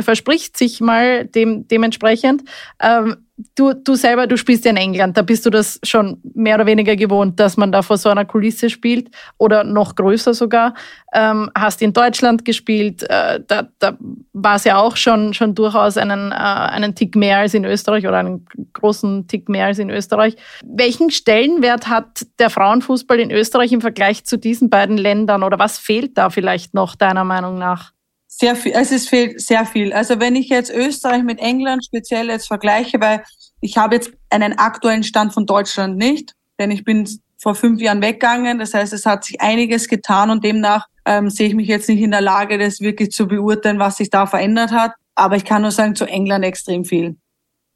verspricht 0.01 0.57
sich 0.57 0.81
mal 0.81 1.27
dem, 1.27 1.69
dementsprechend. 1.69 2.45
Ähm, 2.81 3.27
du, 3.55 3.75
du 3.75 3.95
selber, 3.95 4.27
du 4.27 4.37
spielst 4.37 4.65
ja 4.65 4.71
in 4.71 4.77
England, 4.77 5.17
da 5.17 5.23
bist 5.23 5.47
du 5.47 5.51
das 5.51 5.79
schon 5.83 6.21
mehr 6.35 6.57
oder 6.57 6.67
weniger 6.67 6.97
gewohnt, 6.97 7.39
dass 7.41 7.57
man 7.57 7.73
da 7.73 7.83
vor 7.83 7.97
so 7.97 8.09
einer 8.09 8.25
Kulisse 8.25 8.71
spielt 8.71 9.11
oder 9.39 9.65
noch 9.65 9.95
größer 9.95 10.35
sogar. 10.35 10.75
Ähm, 11.13 11.51
hast 11.55 11.83
in 11.83 11.93
Deutschland 11.93 12.45
gespielt, 12.45 13.03
äh, 13.09 13.41
da, 13.47 13.69
da 13.79 13.97
war 14.33 14.57
es 14.57 14.65
ja 14.65 14.79
auch 14.79 14.97
schon, 14.97 15.35
schon 15.35 15.55
durchaus 15.55 15.97
einen, 15.97 16.33
äh, 16.33 16.35
einen 16.35 16.95
Tick 16.95 17.17
mehr 17.17 17.39
als 17.39 17.55
in 17.55 17.65
Österreich 17.65 18.07
oder 18.07 18.19
einen 18.19 18.47
großen 18.73 19.27
Tick 19.27 19.49
mehr 19.49 19.67
als 19.67 19.79
in 19.79 19.91
Österreich. 19.91 20.37
Welchen 20.65 21.11
Stellenwert 21.11 21.89
hat 21.89 22.27
der 22.39 22.51
Frauenfußball 22.51 23.19
in 23.19 23.31
Österreich 23.31 23.73
im 23.73 23.81
Vergleich 23.81 24.25
zu 24.25 24.37
diesen 24.37 24.71
beiden 24.71 24.97
Ländern 24.97 25.43
oder 25.43 25.59
was 25.59 25.79
fehlt 25.79 26.17
da 26.19 26.31
vielleicht 26.31 26.75
noch 26.75 26.97
deiner 26.97 27.25
Meinung 27.25 27.59
nach? 27.59 27.93
Sehr 28.33 28.55
viel, 28.55 28.75
also 28.75 28.95
es 28.95 29.09
fehlt 29.09 29.41
sehr 29.41 29.67
viel. 29.67 29.93
Also 29.93 30.21
wenn 30.21 30.37
ich 30.37 30.49
jetzt 30.49 30.71
Österreich 30.71 31.25
mit 31.25 31.41
England 31.41 31.85
speziell 31.85 32.29
jetzt 32.29 32.47
vergleiche, 32.47 33.01
weil 33.01 33.25
ich 33.61 33.77
habe 33.77 33.97
jetzt 33.97 34.13
einen 34.31 34.57
aktuellen 34.57 35.03
Stand 35.03 35.35
von 35.35 35.47
Deutschland 35.47 35.99
nicht, 35.99 36.35
denn 36.59 36.71
ich 36.71 36.85
bin 36.85 37.09
vor 37.39 37.55
fünf 37.55 37.81
Jahren 37.81 38.01
weggegangen. 38.01 38.59
Das 38.59 38.73
heißt, 38.73 38.93
es 38.93 39.05
hat 39.05 39.25
sich 39.25 39.41
einiges 39.41 39.89
getan 39.89 40.31
und 40.31 40.45
demnach 40.45 40.87
ähm, 41.05 41.29
sehe 41.29 41.49
ich 41.49 41.55
mich 41.55 41.69
jetzt 41.69 41.89
nicht 41.89 42.01
in 42.01 42.13
der 42.13 42.21
Lage, 42.21 42.57
das 42.57 42.81
wirklich 42.81 43.11
zu 43.11 43.27
beurteilen, 43.27 43.79
was 43.79 43.97
sich 43.97 44.11
da 44.11 44.27
verändert 44.27 44.71
hat. 44.71 44.93
Aber 45.17 45.37
ich 45.37 45.45
kann 45.45 45.63
nur 45.63 45.73
sagen, 45.73 45.97
zu 45.97 46.05
England 46.05 46.45
extrem 46.45 46.85
viel. 46.85 47.17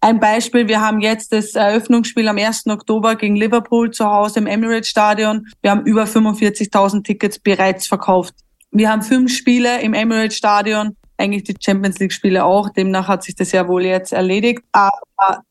Ein 0.01 0.21
Beispiel, 0.21 0.69
wir 0.69 0.81
haben 0.81 1.01
jetzt 1.01 1.33
das 1.33 1.55
Eröffnungsspiel 1.55 2.29
am 2.29 2.39
1. 2.39 2.67
Oktober 2.67 3.17
gegen 3.17 3.37
Liverpool 3.37 3.91
zu 3.91 4.07
Hause 4.07 4.39
im 4.39 4.47
Emirates 4.47 4.89
Stadion. 4.89 5.47
Wir 5.63 5.71
haben 5.71 5.85
über 5.87 6.05
45.000 6.05 7.03
Tickets 7.05 7.39
bereits 7.39 7.87
verkauft. 7.87 8.35
Wir 8.75 8.91
haben 8.91 9.03
fünf 9.03 9.33
Spiele 9.33 9.81
im 9.83 9.95
Emirates 9.95 10.37
Stadion, 10.37 10.97
eigentlich 11.17 11.45
die 11.45 11.55
Champions 11.59 12.01
League 12.01 12.13
Spiele 12.13 12.45
auch. 12.45 12.69
Demnach 12.71 13.07
hat 13.07 13.23
sich 13.23 13.37
das 13.37 13.53
ja 13.53 13.69
wohl 13.69 13.85
jetzt 13.85 14.13
erledigt. 14.13 14.63
Aber 14.73 15.45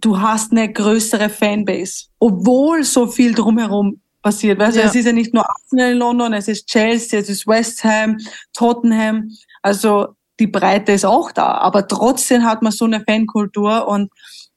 du 0.00 0.18
hast 0.18 0.52
eine 0.52 0.72
größere 0.72 1.28
Fanbase, 1.28 2.06
obwohl 2.18 2.82
so 2.82 3.06
viel 3.06 3.34
drumherum 3.34 4.00
passiert. 4.22 4.58
Weißt 4.58 4.78
ja. 4.78 4.84
es 4.84 4.94
ist 4.94 5.04
ja 5.04 5.12
nicht 5.12 5.34
nur 5.34 5.48
Arsenal 5.48 5.92
in 5.92 5.98
London, 5.98 6.32
es 6.32 6.48
ist 6.48 6.66
Chelsea, 6.66 7.20
es 7.20 7.28
ist 7.28 7.46
West 7.46 7.84
Ham, 7.84 8.16
Tottenham. 8.54 9.30
Also 9.60 10.14
die 10.40 10.46
Breite 10.46 10.92
ist 10.92 11.04
auch 11.04 11.30
da, 11.30 11.58
aber 11.58 11.86
trotzdem 11.86 12.44
hat 12.44 12.62
man 12.62 12.72
so 12.72 12.86
eine 12.86 13.04
Fankultur 13.04 13.86
und 13.86 14.10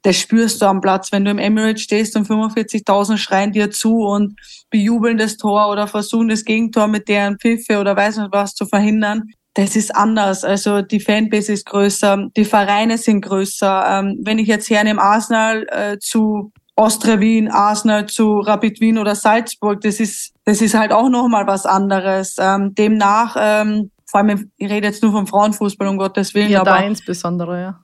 das 0.06 0.18
spürst 0.18 0.62
du 0.62 0.68
am 0.68 0.82
Platz, 0.82 1.12
wenn 1.12 1.26
du 1.26 1.32
im 1.32 1.40
Emirates 1.40 1.82
stehst 1.82 2.16
und 2.16 2.28
45.000 2.28 3.18
schreien 3.18 3.52
dir 3.52 3.72
zu 3.72 3.98
und 4.02 4.40
bejubeln 4.70 5.18
das 5.18 5.38
Tor 5.38 5.72
oder 5.72 5.88
versuchen 5.88 6.28
das 6.28 6.46
Gegentor 6.46 6.88
mit 6.88 7.08
deren 7.08 7.40
Pfiffe 7.40 7.80
oder 7.80 7.96
weiß 7.96 8.18
nicht 8.18 8.32
was 8.32 8.54
zu 8.54 8.66
verhindern 8.66 9.24
das 9.56 9.78
ist 9.78 9.96
anders. 9.96 10.44
Also 10.44 10.82
die 10.82 11.00
Fanbase 11.00 11.54
ist 11.54 11.66
größer, 11.66 12.28
die 12.36 12.44
Vereine 12.44 12.98
sind 12.98 13.22
größer. 13.22 13.86
Ähm, 13.88 14.20
wenn 14.22 14.38
ich 14.38 14.48
jetzt 14.48 14.70
hernehme 14.70 15.02
Arsenal 15.02 15.66
äh, 15.72 15.98
zu 15.98 16.52
Austria 16.76 17.22
Wien, 17.22 17.50
Arsenal 17.50 18.06
zu 18.06 18.40
Rapid 18.40 18.82
Wien 18.82 18.98
oder 18.98 19.16
Salzburg, 19.16 19.80
das 19.80 20.02
ist, 20.02 20.34
das 20.44 20.62
ist 20.62 20.76
halt 20.76 20.92
auch 20.92 21.08
nochmal 21.08 21.48
was 21.48 21.66
anderes. 21.66 22.36
Ähm, 22.38 22.76
demnach, 22.76 23.38
ähm, 23.40 23.92
vor 24.06 24.20
allem, 24.20 24.52
ich 24.58 24.70
rede 24.70 24.88
jetzt 24.88 25.02
nur 25.02 25.14
vom 25.14 25.26
Frauenfußball, 25.26 25.88
um 25.88 25.98
Gottes 25.98 26.34
Willen. 26.34 26.52
Ja, 26.52 26.66
da 26.66 26.80
insbesondere, 26.80 27.62
ja. 27.62 27.80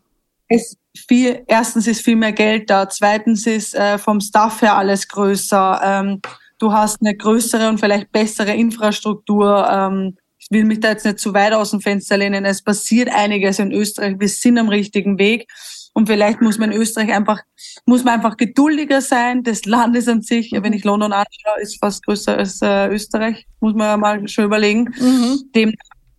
Es 0.50 0.76
viel, 0.96 1.44
erstens 1.48 1.88
ist 1.88 2.02
viel 2.02 2.16
mehr 2.16 2.34
Geld 2.34 2.70
da, 2.70 2.90
zweitens 2.90 3.48
ist 3.48 3.76
äh, 3.76 3.98
vom 3.98 4.20
Staff 4.20 4.62
her 4.62 4.78
alles 4.78 5.08
größer. 5.08 5.82
Ähm, 5.84 6.22
du 6.60 6.74
hast 6.74 7.02
eine 7.02 7.16
größere 7.16 7.70
und 7.70 7.80
vielleicht 7.80 8.12
bessere 8.12 8.54
Infrastruktur. 8.54 9.68
Ähm, 9.70 10.18
will 10.52 10.66
mich 10.66 10.82
da 10.82 10.90
jetzt 10.90 11.06
nicht 11.06 11.20
zu 11.20 11.34
weit 11.34 11.54
aus 11.54 11.72
dem 11.72 11.82
Fenster 11.82 12.18
lehnen. 12.18 12.46
Es 12.46 12.62
passiert 12.62 13.10
einiges 13.10 13.58
in 13.58 13.72
Österreich. 13.72 14.16
Wir 14.20 14.28
sind 14.28 14.58
am 14.58 14.70
richtigen 14.70 15.18
Weg. 15.18 15.48
Und 15.94 16.08
vielleicht 16.08 16.42
muss 16.42 16.58
man 16.58 16.72
in 16.72 16.80
Österreich 16.80 17.12
einfach, 17.14 17.40
muss 17.86 18.04
man 18.04 18.16
einfach 18.16 18.38
geduldiger 18.38 19.02
sein. 19.02 19.44
Das 19.44 19.66
Land 19.66 19.96
ist 19.98 20.08
an 20.08 20.22
sich, 20.22 20.52
wenn 20.54 20.74
ich 20.74 20.84
London 20.84 21.12
anschaue, 21.12 21.62
ist 21.62 21.80
fast 21.80 22.06
größer 22.06 22.38
als 22.38 22.62
äh, 22.62 22.88
Österreich. 22.88 23.46
Muss 23.60 23.74
man 23.74 24.00
mal 24.00 24.28
schon 24.28 24.46
überlegen. 24.46 24.94
Mhm. 25.00 25.42
Dem 25.56 25.74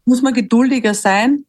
muss 0.04 0.22
man 0.22 0.34
geduldiger 0.34 0.94
sein. 0.94 1.44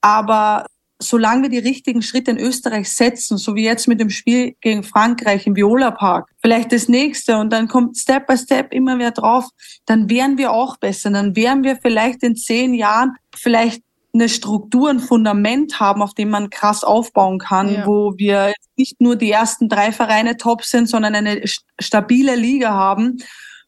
Aber 0.00 0.66
solange 0.98 1.42
wir 1.42 1.48
die 1.48 1.68
richtigen 1.68 2.02
Schritte 2.02 2.30
in 2.30 2.38
Österreich 2.38 2.90
setzen, 2.90 3.36
so 3.36 3.54
wie 3.54 3.64
jetzt 3.64 3.88
mit 3.88 4.00
dem 4.00 4.10
Spiel 4.10 4.54
gegen 4.60 4.82
Frankreich 4.84 5.46
im 5.46 5.56
Viola 5.56 5.90
Park, 5.90 6.30
vielleicht 6.40 6.72
das 6.72 6.88
nächste 6.88 7.38
und 7.38 7.52
dann 7.52 7.68
kommt 7.68 7.96
Step 7.96 8.26
by 8.26 8.36
Step 8.36 8.72
immer 8.72 8.96
mehr 8.96 9.10
drauf, 9.10 9.48
dann 9.86 10.08
wären 10.08 10.38
wir 10.38 10.52
auch 10.52 10.76
besser. 10.76 11.10
Dann 11.10 11.36
wären 11.36 11.64
wir 11.64 11.76
vielleicht 11.76 12.22
in 12.22 12.36
zehn 12.36 12.74
Jahren 12.74 13.12
vielleicht 13.34 13.82
eine 14.14 14.28
Struktur, 14.28 14.90
ein 14.90 15.00
Fundament 15.00 15.80
haben, 15.80 16.00
auf 16.00 16.14
dem 16.14 16.30
man 16.30 16.48
krass 16.48 16.84
aufbauen 16.84 17.38
kann, 17.38 17.74
ja. 17.74 17.86
wo 17.86 18.14
wir 18.16 18.52
nicht 18.76 19.00
nur 19.00 19.16
die 19.16 19.30
ersten 19.30 19.68
drei 19.68 19.90
Vereine 19.90 20.36
top 20.36 20.62
sind, 20.64 20.88
sondern 20.88 21.16
eine 21.16 21.42
stabile 21.80 22.36
Liga 22.36 22.70
haben, 22.70 23.18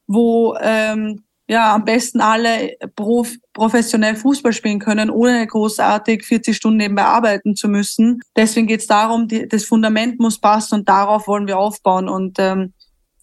wo 0.07 0.57
ähm, 0.61 1.25
ja 1.49 1.75
am 1.75 1.85
besten 1.85 2.21
alle 2.21 2.77
prof 2.97 3.35
professionell 3.53 4.17
Fußball 4.17 4.53
spielen 4.53 4.79
können, 4.79 5.11
ohne 5.11 5.47
großartig 5.47 6.25
40 6.25 6.57
Stunden 6.57 6.79
nebenbei 6.79 7.05
arbeiten 7.05 7.55
zu 7.55 7.69
müssen. 7.69 8.21
Deswegen 8.37 8.67
geht 8.67 8.81
es 8.81 8.87
darum, 8.87 9.29
die, 9.29 9.49
das 9.49 9.65
Fundament 9.65 10.19
muss 10.21 10.39
passen 10.39 10.81
und 10.81 10.89
darauf 10.89 11.27
wollen 11.27 11.47
wir 11.47 11.59
aufbauen. 11.59 12.09
Und 12.09 12.39
ähm, 12.39 12.75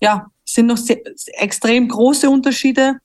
ja, 0.01 0.27
sind 0.45 0.67
noch 0.67 0.77
sehr, 0.77 0.97
extrem 1.39 1.87
große 1.87 2.29
Unterschiede. 2.29 2.97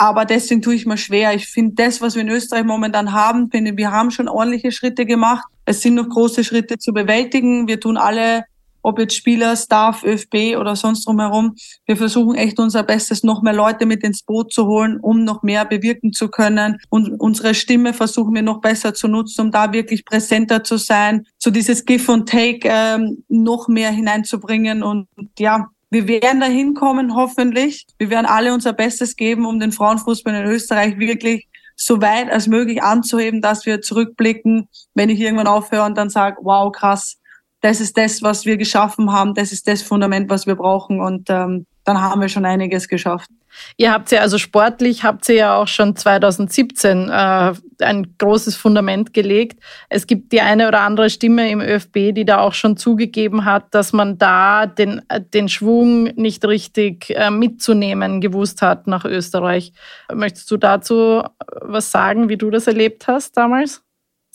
Aber 0.00 0.24
deswegen 0.24 0.62
tue 0.62 0.76
ich 0.76 0.86
mir 0.86 0.96
schwer. 0.96 1.34
Ich 1.34 1.48
finde, 1.48 1.74
das, 1.74 2.00
was 2.00 2.14
wir 2.14 2.22
in 2.22 2.28
Österreich 2.28 2.64
momentan 2.64 3.12
haben, 3.12 3.50
finde 3.50 3.76
wir 3.76 3.90
haben 3.90 4.12
schon 4.12 4.28
ordentliche 4.28 4.70
Schritte 4.70 5.04
gemacht. 5.04 5.44
Es 5.64 5.82
sind 5.82 5.94
noch 5.94 6.08
große 6.08 6.44
Schritte 6.44 6.78
zu 6.78 6.92
bewältigen. 6.92 7.66
Wir 7.66 7.80
tun 7.80 7.96
alle 7.96 8.44
ob 8.82 8.98
jetzt 8.98 9.16
Spieler, 9.16 9.56
Staff, 9.56 10.02
ÖFB 10.04 10.56
oder 10.58 10.76
sonst 10.76 11.06
drumherum. 11.06 11.54
Wir 11.86 11.96
versuchen 11.96 12.36
echt 12.36 12.58
unser 12.58 12.82
Bestes, 12.82 13.22
noch 13.22 13.42
mehr 13.42 13.52
Leute 13.52 13.86
mit 13.86 14.02
ins 14.02 14.22
Boot 14.22 14.52
zu 14.52 14.66
holen, 14.66 14.98
um 15.00 15.24
noch 15.24 15.42
mehr 15.42 15.64
bewirken 15.64 16.12
zu 16.12 16.28
können. 16.28 16.78
Und 16.88 17.20
unsere 17.20 17.54
Stimme 17.54 17.92
versuchen 17.92 18.34
wir 18.34 18.42
noch 18.42 18.60
besser 18.60 18.94
zu 18.94 19.08
nutzen, 19.08 19.42
um 19.42 19.50
da 19.50 19.72
wirklich 19.72 20.04
präsenter 20.04 20.64
zu 20.64 20.76
sein, 20.76 21.26
so 21.38 21.50
dieses 21.50 21.84
Give 21.84 22.12
and 22.12 22.28
Take 22.28 22.60
ähm, 22.64 23.24
noch 23.28 23.68
mehr 23.68 23.90
hineinzubringen. 23.90 24.82
Und 24.82 25.08
ja, 25.38 25.68
wir 25.90 26.06
werden 26.06 26.40
dahin 26.40 26.74
kommen, 26.74 27.14
hoffentlich. 27.14 27.86
Wir 27.98 28.10
werden 28.10 28.26
alle 28.26 28.52
unser 28.52 28.72
Bestes 28.72 29.16
geben, 29.16 29.46
um 29.46 29.58
den 29.58 29.72
Frauenfußball 29.72 30.34
in 30.34 30.46
Österreich 30.46 30.98
wirklich 30.98 31.48
so 31.76 32.02
weit 32.02 32.30
als 32.30 32.48
möglich 32.48 32.82
anzuheben, 32.82 33.40
dass 33.40 33.64
wir 33.64 33.80
zurückblicken, 33.80 34.68
wenn 34.94 35.10
ich 35.10 35.20
irgendwann 35.20 35.46
aufhöre 35.46 35.86
und 35.86 35.96
dann 35.96 36.10
sage, 36.10 36.36
wow, 36.42 36.72
krass, 36.72 37.18
das 37.60 37.80
ist 37.80 37.96
das, 37.96 38.22
was 38.22 38.44
wir 38.44 38.56
geschaffen 38.56 39.12
haben, 39.12 39.34
das 39.34 39.52
ist 39.52 39.66
das 39.66 39.82
Fundament, 39.82 40.30
was 40.30 40.46
wir 40.46 40.54
brauchen 40.54 41.00
und 41.00 41.28
ähm, 41.30 41.66
dann 41.84 42.00
haben 42.00 42.20
wir 42.20 42.28
schon 42.28 42.44
einiges 42.44 42.86
geschafft. 42.86 43.30
Ihr 43.76 43.92
habt 43.92 44.10
ja 44.10 44.20
also 44.20 44.38
sportlich, 44.38 45.04
habt 45.04 45.28
ihr 45.28 45.34
ja 45.36 45.56
auch 45.56 45.68
schon 45.68 45.96
2017 45.96 47.08
äh, 47.08 47.54
ein 47.80 48.14
großes 48.18 48.56
Fundament 48.56 49.14
gelegt. 49.14 49.60
Es 49.88 50.06
gibt 50.06 50.32
die 50.32 50.40
eine 50.40 50.68
oder 50.68 50.80
andere 50.80 51.10
Stimme 51.10 51.50
im 51.50 51.60
ÖFB, 51.60 52.12
die 52.12 52.24
da 52.24 52.40
auch 52.40 52.52
schon 52.52 52.76
zugegeben 52.76 53.44
hat, 53.44 53.74
dass 53.74 53.92
man 53.92 54.18
da 54.18 54.66
den, 54.66 55.02
den 55.32 55.48
Schwung 55.48 56.04
nicht 56.14 56.44
richtig 56.44 57.10
äh, 57.10 57.30
mitzunehmen 57.30 58.20
gewusst 58.20 58.62
hat 58.62 58.86
nach 58.86 59.04
Österreich. 59.04 59.72
Möchtest 60.12 60.50
du 60.50 60.56
dazu 60.56 61.22
was 61.62 61.90
sagen, 61.90 62.28
wie 62.28 62.36
du 62.36 62.50
das 62.50 62.66
erlebt 62.66 63.08
hast 63.08 63.36
damals? 63.36 63.82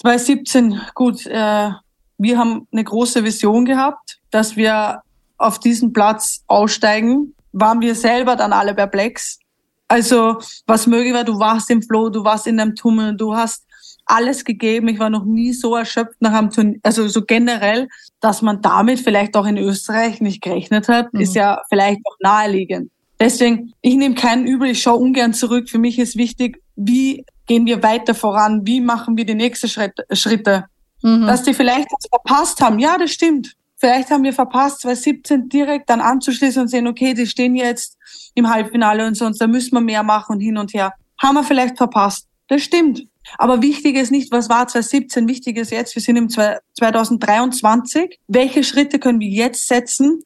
2017, 0.01 0.81
gut, 0.95 1.25
äh, 1.27 1.69
wir 2.17 2.37
haben 2.37 2.67
eine 2.71 2.83
große 2.83 3.23
Vision 3.23 3.65
gehabt, 3.65 4.19
dass 4.31 4.55
wir 4.55 5.01
auf 5.37 5.59
diesen 5.59 5.93
Platz 5.93 6.43
aussteigen. 6.47 7.35
Waren 7.51 7.81
wir 7.81 7.95
selber 7.95 8.35
dann 8.35 8.53
alle 8.53 8.73
perplex. 8.73 9.39
Also 9.87 10.39
was 10.65 10.87
möglich 10.87 11.13
war, 11.13 11.23
du 11.23 11.39
warst 11.39 11.69
im 11.69 11.81
Flow, 11.81 12.09
du 12.09 12.23
warst 12.23 12.47
in 12.47 12.59
einem 12.59 12.75
Tunnel, 12.75 13.15
du 13.15 13.35
hast 13.35 13.63
alles 14.05 14.43
gegeben. 14.43 14.87
Ich 14.87 14.99
war 14.99 15.09
noch 15.09 15.25
nie 15.25 15.53
so 15.53 15.75
erschöpft 15.75 16.19
nach 16.19 16.33
einem 16.33 16.49
Turnier, 16.49 16.79
also 16.83 17.07
so 17.07 17.23
generell, 17.23 17.87
dass 18.19 18.41
man 18.41 18.61
damit 18.61 18.99
vielleicht 18.99 19.35
auch 19.35 19.45
in 19.45 19.57
Österreich 19.57 20.21
nicht 20.21 20.41
gerechnet 20.41 20.87
hat, 20.87 21.13
mhm. 21.13 21.21
ist 21.21 21.35
ja 21.35 21.61
vielleicht 21.69 21.99
auch 22.05 22.17
naheliegend. 22.21 22.89
Deswegen, 23.19 23.73
ich 23.81 23.95
nehme 23.95 24.15
keinen 24.15 24.47
übel, 24.47 24.69
ich 24.69 24.81
schaue 24.81 24.97
ungern 24.97 25.33
zurück. 25.33 25.69
Für 25.69 25.77
mich 25.77 25.99
ist 25.99 26.17
wichtig, 26.17 26.61
wie 26.75 27.25
gehen 27.45 27.65
wir 27.65 27.83
weiter 27.83 28.15
voran, 28.15 28.65
wie 28.65 28.81
machen 28.81 29.15
wir 29.17 29.25
die 29.25 29.35
nächsten 29.35 29.69
Schritte. 29.69 30.65
Mhm. 31.03 31.27
Dass 31.27 31.43
die 31.43 31.53
vielleicht 31.53 31.87
was 31.91 32.07
verpasst 32.09 32.61
haben. 32.61 32.79
Ja, 32.79 32.97
das 32.97 33.11
stimmt. 33.11 33.55
Vielleicht 33.77 34.09
haben 34.11 34.23
wir 34.23 34.33
verpasst, 34.33 34.81
2017 34.81 35.49
direkt 35.49 35.89
dann 35.89 35.99
anzuschließen 35.99 36.61
und 36.61 36.69
sehen, 36.69 36.87
okay, 36.87 37.13
die 37.13 37.27
stehen 37.27 37.55
jetzt 37.55 37.97
im 38.33 38.49
Halbfinale 38.49 39.05
und 39.05 39.15
sonst, 39.15 39.39
da 39.39 39.47
müssen 39.47 39.75
wir 39.75 39.81
mehr 39.81 40.03
machen 40.03 40.35
und 40.35 40.39
hin 40.39 40.57
und 40.57 40.73
her. 40.73 40.93
Haben 41.21 41.35
wir 41.35 41.43
vielleicht 41.43 41.77
verpasst. 41.77 42.27
Das 42.47 42.61
stimmt. 42.61 43.05
Aber 43.37 43.61
wichtig 43.61 43.95
ist 43.97 44.11
nicht, 44.11 44.31
was 44.31 44.49
war 44.49 44.67
2017, 44.67 45.27
wichtig 45.27 45.57
ist 45.57 45.71
jetzt, 45.71 45.95
wir 45.95 46.01
sind 46.01 46.17
im 46.17 46.29
2023. 46.29 48.19
Welche 48.27 48.63
Schritte 48.63 48.99
können 48.99 49.19
wir 49.19 49.27
jetzt 49.27 49.67
setzen, 49.67 50.21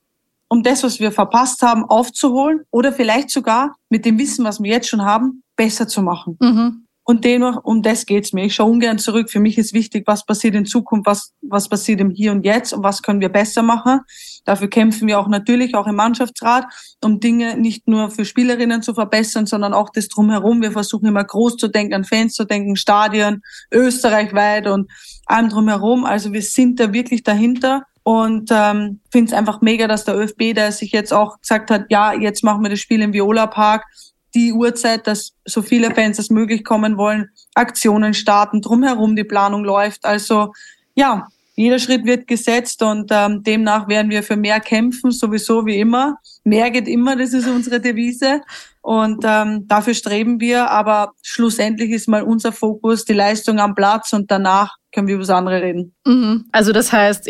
um 0.49 0.63
das, 0.63 0.83
was 0.83 0.99
wir 0.99 1.11
verpasst 1.11 1.61
haben, 1.61 1.85
aufzuholen 1.85 2.61
oder 2.71 2.93
vielleicht 2.93 3.29
sogar 3.29 3.75
mit 3.89 4.05
dem 4.05 4.17
Wissen, 4.19 4.45
was 4.45 4.61
wir 4.61 4.71
jetzt 4.71 4.87
schon 4.87 5.03
haben, 5.03 5.43
besser 5.55 5.87
zu 5.87 6.01
machen? 6.01 6.37
Mhm. 6.39 6.86
Und 7.09 7.23
dennoch, 7.23 7.63
um 7.63 7.81
das 7.81 8.05
geht's 8.05 8.33
mir. 8.33 8.43
Ich 8.43 8.55
schaue 8.55 8.69
ungern 8.69 8.99
zurück. 8.99 9.29
Für 9.29 9.39
mich 9.39 9.57
ist 9.57 9.73
wichtig, 9.73 10.03
was 10.07 10.25
passiert 10.25 10.55
in 10.55 10.65
Zukunft, 10.65 11.05
was, 11.05 11.33
was 11.41 11.69
passiert 11.69 12.01
im 12.01 12.09
Hier 12.09 12.33
und 12.33 12.43
Jetzt 12.43 12.73
und 12.73 12.83
was 12.83 13.01
können 13.01 13.21
wir 13.21 13.29
besser 13.29 13.63
machen. 13.63 14.01
Dafür 14.43 14.69
kämpfen 14.69 15.07
wir 15.07 15.17
auch 15.17 15.29
natürlich, 15.29 15.73
auch 15.73 15.87
im 15.87 15.95
Mannschaftsrat, 15.95 16.65
um 17.01 17.21
Dinge 17.21 17.55
nicht 17.55 17.87
nur 17.87 18.11
für 18.11 18.25
Spielerinnen 18.25 18.81
zu 18.81 18.93
verbessern, 18.93 19.45
sondern 19.45 19.73
auch 19.73 19.89
das 19.89 20.09
drumherum. 20.09 20.61
Wir 20.61 20.73
versuchen 20.73 21.05
immer 21.07 21.23
groß 21.23 21.55
zu 21.55 21.69
denken, 21.69 21.93
an 21.93 22.03
Fans 22.03 22.33
zu 22.33 22.43
denken, 22.43 22.75
Stadien, 22.75 23.41
österreichweit 23.71 24.67
und 24.67 24.91
allem 25.27 25.47
drumherum. 25.47 26.03
Also 26.03 26.33
wir 26.33 26.41
sind 26.41 26.77
da 26.77 26.91
wirklich 26.91 27.23
dahinter 27.23 27.83
und 28.03 28.49
ähm, 28.51 28.99
finde 29.13 29.31
es 29.31 29.37
einfach 29.37 29.61
mega, 29.61 29.87
dass 29.87 30.03
der 30.03 30.17
ÖFB, 30.17 30.53
der 30.53 30.73
sich 30.73 30.91
jetzt 30.91 31.13
auch 31.13 31.39
gesagt 31.39 31.71
hat, 31.71 31.85
ja, 31.87 32.11
jetzt 32.11 32.43
machen 32.43 32.63
wir 32.63 32.69
das 32.69 32.81
Spiel 32.81 33.01
im 33.01 33.13
Viola 33.13 33.47
Park, 33.47 33.85
die 34.37 34.53
Uhrzeit, 34.53 35.07
dass 35.07 35.33
so 35.45 35.61
viele 35.61 35.93
Fans 35.93 36.19
als 36.19 36.29
möglich 36.29 36.63
kommen 36.63 36.97
wollen, 36.97 37.29
Aktionen 37.55 38.13
starten, 38.13 38.61
drumherum 38.61 39.15
die 39.15 39.23
Planung 39.23 39.63
läuft. 39.63 40.05
Also 40.05 40.53
ja, 40.95 41.27
jeder 41.55 41.79
Schritt 41.79 42.05
wird 42.05 42.27
gesetzt 42.27 42.83
und 42.83 43.09
ähm, 43.11 43.41
demnach 43.41 43.87
werden 43.87 44.11
wir 44.11 44.21
für 44.21 44.35
mehr 44.35 44.59
kämpfen, 44.59 45.09
sowieso 45.09 45.65
wie 45.65 45.79
immer. 45.79 46.17
Mehr 46.43 46.69
geht 46.69 46.87
immer, 46.87 47.15
das 47.15 47.33
ist 47.33 47.47
unsere 47.47 47.79
Devise. 47.79 48.41
Und 48.81 49.25
ähm, 49.25 49.67
dafür 49.67 49.95
streben 49.95 50.39
wir, 50.39 50.69
aber 50.69 51.13
schlussendlich 51.23 51.89
ist 51.89 52.07
mal 52.07 52.21
unser 52.21 52.51
Fokus 52.51 53.05
die 53.05 53.13
Leistung 53.13 53.59
am 53.59 53.73
Platz 53.73 54.13
und 54.13 54.29
danach 54.29 54.77
können 54.93 55.07
wir 55.07 55.15
über 55.15 55.23
das 55.23 55.29
andere 55.29 55.61
reden. 55.61 55.93
Mhm. 56.05 56.45
Also 56.51 56.71
das 56.71 56.91
heißt, 56.93 57.27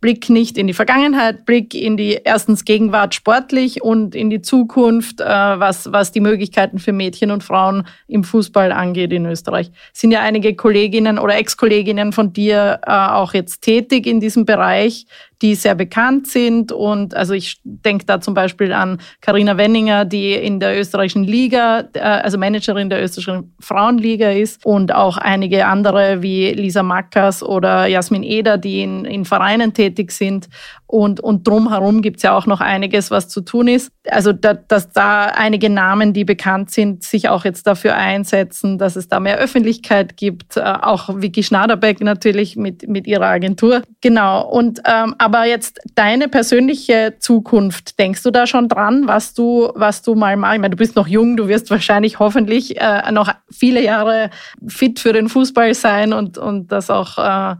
Blick 0.00 0.30
nicht 0.30 0.56
in 0.56 0.68
die 0.68 0.74
Vergangenheit, 0.74 1.44
Blick 1.44 1.74
in 1.74 1.96
die 1.96 2.20
erstens 2.22 2.64
Gegenwart 2.64 3.14
sportlich 3.14 3.82
und 3.82 4.14
in 4.14 4.30
die 4.30 4.42
Zukunft, 4.42 5.20
äh, 5.20 5.24
was, 5.24 5.90
was 5.92 6.12
die 6.12 6.20
Möglichkeiten 6.20 6.78
für 6.78 6.92
Mädchen 6.92 7.32
und 7.32 7.42
Frauen 7.42 7.84
im 8.06 8.22
Fußball 8.22 8.70
angeht 8.70 9.12
in 9.12 9.26
Österreich. 9.26 9.72
Sind 9.92 10.12
ja 10.12 10.20
einige 10.20 10.54
Kolleginnen 10.54 11.18
oder 11.18 11.36
Ex-Kolleginnen 11.36 12.12
von 12.12 12.32
dir 12.32 12.80
äh, 12.86 12.90
auch 12.90 13.34
jetzt 13.34 13.62
tätig 13.62 14.06
in 14.06 14.20
diesem 14.20 14.44
Bereich, 14.44 15.06
die 15.42 15.56
sehr 15.56 15.74
bekannt 15.74 16.28
sind. 16.28 16.70
Und 16.70 17.14
also 17.14 17.34
ich 17.34 17.60
denke 17.64 18.06
da 18.06 18.20
zum 18.20 18.34
Beispiel 18.34 18.72
an 18.72 19.00
Karina 19.20 19.56
Wenninger, 19.56 20.04
die 20.04 20.32
in 20.32 20.60
der 20.60 20.78
österreichischen 20.78 21.24
Liga, 21.24 21.88
äh, 21.94 21.98
also 21.98 22.38
Managerin 22.38 22.88
der 22.88 23.02
österreichischen 23.02 23.52
Frauenliga 23.58 24.30
ist 24.30 24.64
und 24.64 24.94
auch 24.94 25.16
einige 25.16 25.66
andere 25.66 26.22
wie 26.22 26.52
Lisa 26.52 26.84
Mackers 26.98 27.42
oder 27.42 27.86
Jasmin 27.86 28.22
Eder, 28.22 28.58
die 28.58 28.82
in, 28.82 29.04
in 29.04 29.24
Vereinen 29.24 29.74
tätig 29.74 29.88
tätig 29.88 30.12
sind. 30.12 30.48
Und, 30.86 31.20
und 31.20 31.46
drumherum 31.46 32.00
gibt 32.00 32.16
es 32.16 32.22
ja 32.22 32.34
auch 32.34 32.46
noch 32.46 32.62
einiges, 32.62 33.10
was 33.10 33.28
zu 33.28 33.42
tun 33.42 33.68
ist. 33.68 33.92
Also, 34.08 34.32
da, 34.32 34.54
dass 34.54 34.90
da 34.90 35.26
einige 35.26 35.68
Namen, 35.68 36.14
die 36.14 36.24
bekannt 36.24 36.70
sind, 36.70 37.04
sich 37.04 37.28
auch 37.28 37.44
jetzt 37.44 37.66
dafür 37.66 37.94
einsetzen, 37.94 38.78
dass 38.78 38.96
es 38.96 39.06
da 39.06 39.20
mehr 39.20 39.36
Öffentlichkeit 39.36 40.16
gibt. 40.16 40.56
Äh, 40.56 40.62
auch 40.62 41.10
Vicky 41.14 41.42
Schnaderbeck 41.42 42.00
natürlich 42.00 42.56
mit, 42.56 42.88
mit 42.88 43.06
ihrer 43.06 43.26
Agentur. 43.26 43.82
Genau. 44.00 44.48
Und 44.48 44.80
ähm, 44.86 45.14
aber 45.18 45.44
jetzt 45.44 45.78
deine 45.94 46.28
persönliche 46.28 47.16
Zukunft, 47.18 47.98
denkst 47.98 48.22
du 48.22 48.30
da 48.30 48.46
schon 48.46 48.68
dran, 48.68 49.06
was 49.06 49.34
du, 49.34 49.70
was 49.74 50.00
du 50.00 50.14
mal 50.14 50.38
machst? 50.38 50.54
Ich 50.54 50.60
meine, 50.62 50.70
du 50.70 50.78
bist 50.78 50.96
noch 50.96 51.06
jung, 51.06 51.36
du 51.36 51.48
wirst 51.48 51.70
wahrscheinlich 51.70 52.18
hoffentlich 52.18 52.80
äh, 52.80 53.12
noch 53.12 53.30
viele 53.50 53.84
Jahre 53.84 54.30
fit 54.66 55.00
für 55.00 55.12
den 55.12 55.28
Fußball 55.28 55.74
sein 55.74 56.14
und, 56.14 56.38
und 56.38 56.72
das 56.72 56.87
auch 56.90 57.18
äh, 57.18 57.56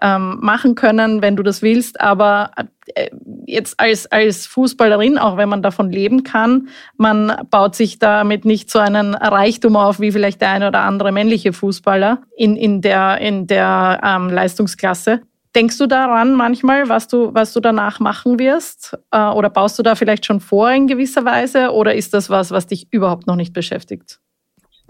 ähm, 0.00 0.38
machen 0.40 0.74
können, 0.74 1.22
wenn 1.22 1.36
du 1.36 1.42
das 1.42 1.62
willst. 1.62 2.00
Aber 2.00 2.50
äh, 2.94 3.10
jetzt 3.46 3.78
als, 3.80 4.06
als 4.06 4.46
Fußballerin, 4.46 5.18
auch 5.18 5.36
wenn 5.36 5.48
man 5.48 5.62
davon 5.62 5.90
leben 5.90 6.22
kann, 6.22 6.68
man 6.96 7.32
baut 7.50 7.74
sich 7.74 7.98
damit 7.98 8.44
nicht 8.44 8.70
so 8.70 8.78
einen 8.78 9.14
Reichtum 9.14 9.76
auf 9.76 10.00
wie 10.00 10.12
vielleicht 10.12 10.40
der 10.40 10.50
eine 10.50 10.68
oder 10.68 10.80
andere 10.80 11.12
männliche 11.12 11.52
Fußballer 11.52 12.22
in, 12.36 12.56
in 12.56 12.80
der, 12.80 13.18
in 13.18 13.46
der 13.46 14.00
ähm, 14.04 14.30
Leistungsklasse. 14.30 15.22
Denkst 15.54 15.78
du 15.78 15.86
daran 15.86 16.34
manchmal, 16.34 16.88
was 16.88 17.08
du, 17.08 17.34
was 17.34 17.52
du 17.52 17.60
danach 17.60 18.00
machen 18.00 18.38
wirst? 18.38 18.96
Äh, 19.10 19.18
oder 19.30 19.50
baust 19.50 19.78
du 19.78 19.82
da 19.82 19.94
vielleicht 19.94 20.26
schon 20.26 20.40
vor 20.40 20.70
in 20.70 20.86
gewisser 20.86 21.24
Weise? 21.24 21.72
Oder 21.72 21.94
ist 21.94 22.14
das 22.14 22.30
was, 22.30 22.50
was 22.50 22.66
dich 22.66 22.86
überhaupt 22.92 23.26
noch 23.26 23.36
nicht 23.36 23.54
beschäftigt? 23.54 24.20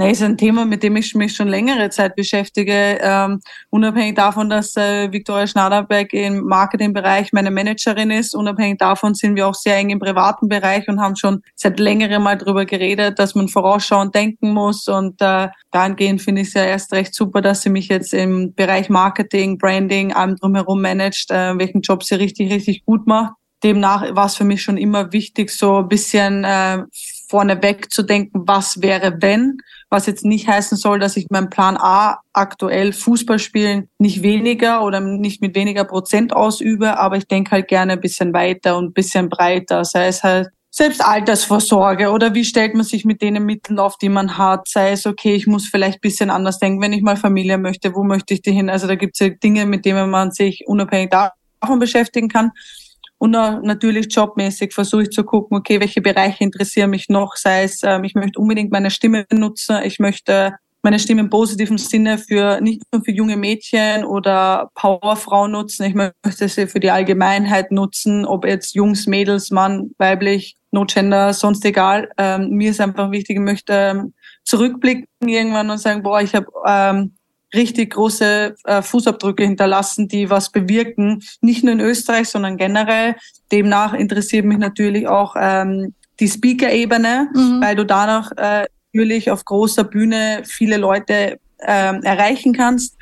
Nein, 0.00 0.12
ist 0.12 0.22
ein 0.22 0.36
Thema, 0.36 0.64
mit 0.64 0.84
dem 0.84 0.94
ich 0.94 1.12
mich 1.16 1.34
schon 1.34 1.48
längere 1.48 1.90
Zeit 1.90 2.14
beschäftige. 2.14 2.98
Ähm, 3.00 3.40
unabhängig 3.68 4.14
davon, 4.14 4.48
dass 4.48 4.76
äh, 4.76 5.10
Viktoria 5.10 5.48
Schnaderberg 5.48 6.12
im 6.12 6.44
Marketingbereich 6.44 7.32
meine 7.32 7.50
Managerin 7.50 8.12
ist, 8.12 8.36
unabhängig 8.36 8.78
davon 8.78 9.14
sind 9.14 9.34
wir 9.34 9.48
auch 9.48 9.56
sehr 9.56 9.76
eng 9.76 9.90
im 9.90 9.98
privaten 9.98 10.48
Bereich 10.48 10.86
und 10.86 11.00
haben 11.00 11.16
schon 11.16 11.42
seit 11.56 11.80
längerem 11.80 12.22
mal 12.22 12.38
darüber 12.38 12.64
geredet, 12.64 13.18
dass 13.18 13.34
man 13.34 13.48
vorausschauend 13.48 14.14
denken 14.14 14.52
muss. 14.52 14.86
Und 14.86 15.20
äh, 15.20 15.48
dahingehend 15.72 16.22
finde 16.22 16.42
ich 16.42 16.48
es 16.48 16.54
ja 16.54 16.62
erst 16.62 16.92
recht 16.92 17.12
super, 17.12 17.40
dass 17.40 17.62
sie 17.62 17.70
mich 17.70 17.88
jetzt 17.88 18.14
im 18.14 18.54
Bereich 18.54 18.88
Marketing, 18.90 19.58
Branding, 19.58 20.12
allem 20.12 20.36
drumherum 20.36 20.80
managt, 20.80 21.32
äh, 21.32 21.58
welchen 21.58 21.80
Job 21.80 22.04
sie 22.04 22.14
richtig, 22.14 22.52
richtig 22.52 22.84
gut 22.84 23.08
macht. 23.08 23.32
Demnach 23.64 24.14
war 24.14 24.26
es 24.26 24.36
für 24.36 24.44
mich 24.44 24.62
schon 24.62 24.76
immer 24.76 25.12
wichtig, 25.12 25.50
so 25.50 25.78
ein 25.78 25.88
bisschen 25.88 26.44
äh, 26.44 26.84
vorneweg 27.28 27.92
zu 27.92 28.02
denken, 28.02 28.42
was 28.46 28.82
wäre 28.82 29.18
wenn 29.20 29.58
was 29.90 30.06
jetzt 30.06 30.24
nicht 30.24 30.46
heißen 30.46 30.76
soll, 30.76 30.98
dass 30.98 31.16
ich 31.16 31.26
meinen 31.30 31.50
Plan 31.50 31.76
A 31.78 32.20
aktuell 32.32 32.92
Fußball 32.92 33.38
spielen 33.38 33.88
nicht 33.98 34.22
weniger 34.22 34.84
oder 34.84 35.00
nicht 35.00 35.40
mit 35.40 35.54
weniger 35.54 35.84
Prozent 35.84 36.34
ausübe, 36.34 36.98
aber 36.98 37.16
ich 37.16 37.26
denke 37.26 37.52
halt 37.52 37.68
gerne 37.68 37.94
ein 37.94 38.00
bisschen 38.00 38.34
weiter 38.34 38.76
und 38.76 38.86
ein 38.86 38.92
bisschen 38.92 39.28
breiter, 39.28 39.84
sei 39.84 40.08
es 40.08 40.22
halt 40.22 40.48
selbst 40.70 41.02
Altersvorsorge 41.02 42.10
oder 42.10 42.34
wie 42.34 42.44
stellt 42.44 42.74
man 42.74 42.84
sich 42.84 43.06
mit 43.06 43.22
den 43.22 43.42
Mitteln 43.44 43.78
auf, 43.78 43.96
die 43.96 44.10
man 44.10 44.36
hat, 44.36 44.68
sei 44.68 44.92
es 44.92 45.06
okay, 45.06 45.34
ich 45.34 45.46
muss 45.46 45.66
vielleicht 45.66 45.98
ein 45.98 46.02
bisschen 46.02 46.30
anders 46.30 46.58
denken, 46.58 46.82
wenn 46.82 46.92
ich 46.92 47.02
mal 47.02 47.16
Familie 47.16 47.56
möchte, 47.56 47.94
wo 47.94 48.04
möchte 48.04 48.34
ich 48.34 48.42
die 48.42 48.52
hin? 48.52 48.68
Also 48.68 48.86
da 48.86 48.94
gibt 48.94 49.14
es 49.14 49.26
ja 49.26 49.30
Dinge, 49.30 49.64
mit 49.64 49.86
denen 49.86 50.10
man 50.10 50.30
sich 50.30 50.64
unabhängig 50.66 51.10
davon 51.10 51.78
beschäftigen 51.78 52.28
kann. 52.28 52.52
Und 53.18 53.32
natürlich 53.32 54.14
jobmäßig 54.14 54.72
versuche 54.72 55.02
ich 55.02 55.10
zu 55.10 55.24
gucken, 55.24 55.56
okay, 55.56 55.80
welche 55.80 56.00
Bereiche 56.00 56.44
interessieren 56.44 56.90
mich 56.90 57.08
noch, 57.08 57.34
sei 57.34 57.64
es, 57.64 57.82
ähm, 57.82 58.04
ich 58.04 58.14
möchte 58.14 58.38
unbedingt 58.38 58.70
meine 58.70 58.90
Stimme 58.90 59.26
nutzen, 59.32 59.80
ich 59.82 59.98
möchte 59.98 60.54
meine 60.82 61.00
Stimme 61.00 61.22
im 61.22 61.30
positiven 61.30 61.78
Sinne 61.78 62.18
für 62.18 62.60
nicht 62.60 62.80
nur 62.92 63.02
für 63.02 63.10
junge 63.10 63.36
Mädchen 63.36 64.04
oder 64.04 64.70
Powerfrauen 64.74 65.50
nutzen, 65.50 65.84
ich 65.84 65.94
möchte 65.94 66.48
sie 66.48 66.68
für 66.68 66.78
die 66.78 66.92
Allgemeinheit 66.92 67.72
nutzen, 67.72 68.24
ob 68.24 68.46
jetzt 68.46 68.76
Jungs, 68.76 69.06
Mädels, 69.08 69.50
Mann, 69.50 69.90
weiblich, 69.98 70.56
No 70.70 70.84
Gender, 70.84 71.32
sonst 71.32 71.64
egal. 71.64 72.08
Ähm, 72.18 72.50
mir 72.50 72.70
ist 72.70 72.80
einfach 72.80 73.10
wichtig, 73.10 73.36
ich 73.36 73.42
möchte 73.42 73.72
ähm, 73.72 74.14
zurückblicken 74.44 75.06
irgendwann 75.26 75.70
und 75.70 75.78
sagen, 75.78 76.02
boah, 76.02 76.20
ich 76.20 76.34
habe 76.34 76.46
ähm, 76.66 77.17
richtig 77.54 77.94
große 77.94 78.56
äh, 78.64 78.82
Fußabdrücke 78.82 79.42
hinterlassen, 79.42 80.08
die 80.08 80.30
was 80.30 80.50
bewirken, 80.50 81.22
nicht 81.40 81.64
nur 81.64 81.72
in 81.72 81.80
Österreich, 81.80 82.28
sondern 82.28 82.56
generell. 82.56 83.16
Demnach 83.50 83.94
interessiert 83.94 84.44
mich 84.44 84.58
natürlich 84.58 85.06
auch 85.06 85.34
ähm, 85.38 85.94
die 86.20 86.28
Speaker-Ebene, 86.28 87.28
mhm. 87.32 87.60
weil 87.62 87.76
du 87.76 87.84
danach 87.84 88.32
äh, 88.36 88.66
natürlich 88.92 89.30
auf 89.30 89.44
großer 89.44 89.84
Bühne 89.84 90.42
viele 90.44 90.76
Leute 90.76 91.38
äh, 91.58 92.02
erreichen 92.02 92.52
kannst. 92.52 92.96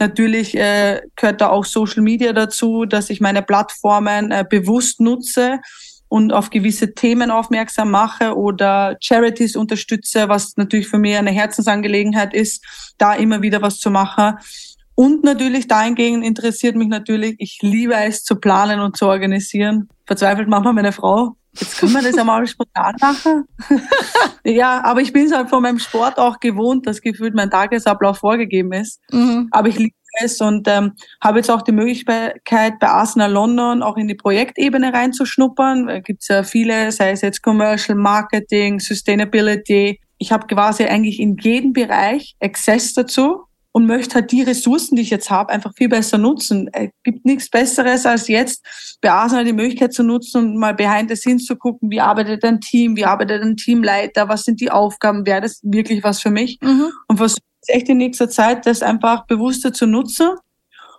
Natürlich 0.00 0.56
äh, 0.56 1.00
gehört 1.14 1.40
da 1.40 1.50
auch 1.50 1.64
Social 1.64 2.02
Media 2.02 2.32
dazu, 2.32 2.84
dass 2.84 3.10
ich 3.10 3.20
meine 3.20 3.42
Plattformen 3.42 4.32
äh, 4.32 4.44
bewusst 4.48 5.00
nutze 5.00 5.60
und 6.14 6.32
auf 6.32 6.50
gewisse 6.50 6.94
Themen 6.94 7.32
aufmerksam 7.32 7.90
mache 7.90 8.36
oder 8.36 8.96
Charities 9.00 9.56
unterstütze, 9.56 10.28
was 10.28 10.56
natürlich 10.56 10.86
für 10.86 10.96
mich 10.96 11.16
eine 11.16 11.32
Herzensangelegenheit 11.32 12.32
ist, 12.32 12.64
da 12.98 13.14
immer 13.14 13.42
wieder 13.42 13.62
was 13.62 13.80
zu 13.80 13.90
machen. 13.90 14.34
Und 14.94 15.24
natürlich 15.24 15.66
dahingegen 15.66 16.22
interessiert 16.22 16.76
mich 16.76 16.86
natürlich, 16.86 17.34
ich 17.38 17.58
liebe 17.62 17.94
es 17.94 18.22
zu 18.22 18.36
planen 18.36 18.78
und 18.78 18.96
zu 18.96 19.06
organisieren. 19.06 19.88
Verzweifelt 20.06 20.48
manchmal 20.48 20.74
meine 20.74 20.92
Frau. 20.92 21.34
Jetzt 21.58 21.78
können 21.78 21.94
wir 21.94 22.02
das 22.02 22.16
einmal 22.16 22.46
spontan 22.46 22.94
machen. 23.00 23.48
ja, 24.44 24.84
aber 24.84 25.00
ich 25.00 25.12
bin 25.12 25.26
es 25.26 25.32
halt 25.32 25.50
von 25.50 25.64
meinem 25.64 25.80
Sport 25.80 26.18
auch 26.18 26.38
gewohnt, 26.38 26.86
dass 26.86 27.00
gefühlt 27.00 27.34
mein 27.34 27.50
Tagesablauf 27.50 28.18
vorgegeben 28.18 28.72
ist. 28.72 29.00
Mhm. 29.10 29.48
Aber 29.50 29.66
ich 29.66 29.80
liebe 29.80 29.96
ist 30.22 30.40
und 30.42 30.68
ähm, 30.68 30.92
habe 31.22 31.38
jetzt 31.38 31.50
auch 31.50 31.62
die 31.62 31.72
Möglichkeit 31.72 32.78
bei 32.78 32.88
Arsenal 32.88 33.32
London 33.32 33.82
auch 33.82 33.96
in 33.96 34.08
die 34.08 34.14
Projektebene 34.14 34.92
reinzuschnuppern. 34.92 35.86
Da 35.86 36.00
gibt 36.00 36.22
es 36.22 36.28
ja 36.28 36.42
viele, 36.42 36.92
sei 36.92 37.10
es 37.10 37.22
jetzt 37.22 37.42
Commercial 37.42 37.96
Marketing, 37.96 38.80
Sustainability. 38.80 40.00
Ich 40.18 40.32
habe 40.32 40.46
quasi 40.46 40.84
eigentlich 40.84 41.20
in 41.20 41.36
jedem 41.38 41.72
Bereich 41.72 42.36
Access 42.40 42.94
dazu 42.94 43.44
und 43.76 43.86
möchte 43.86 44.14
halt 44.14 44.30
die 44.30 44.42
Ressourcen, 44.42 44.94
die 44.94 45.02
ich 45.02 45.10
jetzt 45.10 45.30
habe, 45.30 45.52
einfach 45.52 45.72
viel 45.76 45.88
besser 45.88 46.16
nutzen. 46.16 46.70
Es 46.72 46.90
gibt 47.02 47.24
nichts 47.24 47.50
Besseres 47.50 48.06
als 48.06 48.28
jetzt 48.28 48.64
bei 49.00 49.10
Arsenal 49.10 49.44
die 49.44 49.52
Möglichkeit 49.52 49.92
zu 49.92 50.04
nutzen 50.04 50.38
und 50.38 50.56
mal 50.56 50.74
behind 50.74 51.10
the 51.10 51.16
scenes 51.16 51.44
zu 51.44 51.56
gucken, 51.56 51.90
wie 51.90 52.00
arbeitet 52.00 52.44
ein 52.44 52.60
Team, 52.60 52.96
wie 52.96 53.04
arbeitet 53.04 53.42
ein 53.42 53.56
Teamleiter, 53.56 54.28
was 54.28 54.44
sind 54.44 54.60
die 54.60 54.70
Aufgaben, 54.70 55.26
wäre 55.26 55.40
das 55.40 55.58
wirklich 55.64 56.04
was 56.04 56.20
für 56.20 56.30
mich? 56.30 56.58
Mhm. 56.62 56.92
Und 57.08 57.16
versuche 57.16 57.40
echt 57.68 57.88
in 57.88 57.98
nächster 57.98 58.28
Zeit, 58.28 58.66
das 58.66 58.82
einfach 58.82 59.26
bewusster 59.26 59.72
zu 59.72 59.86
nutzen 59.86 60.30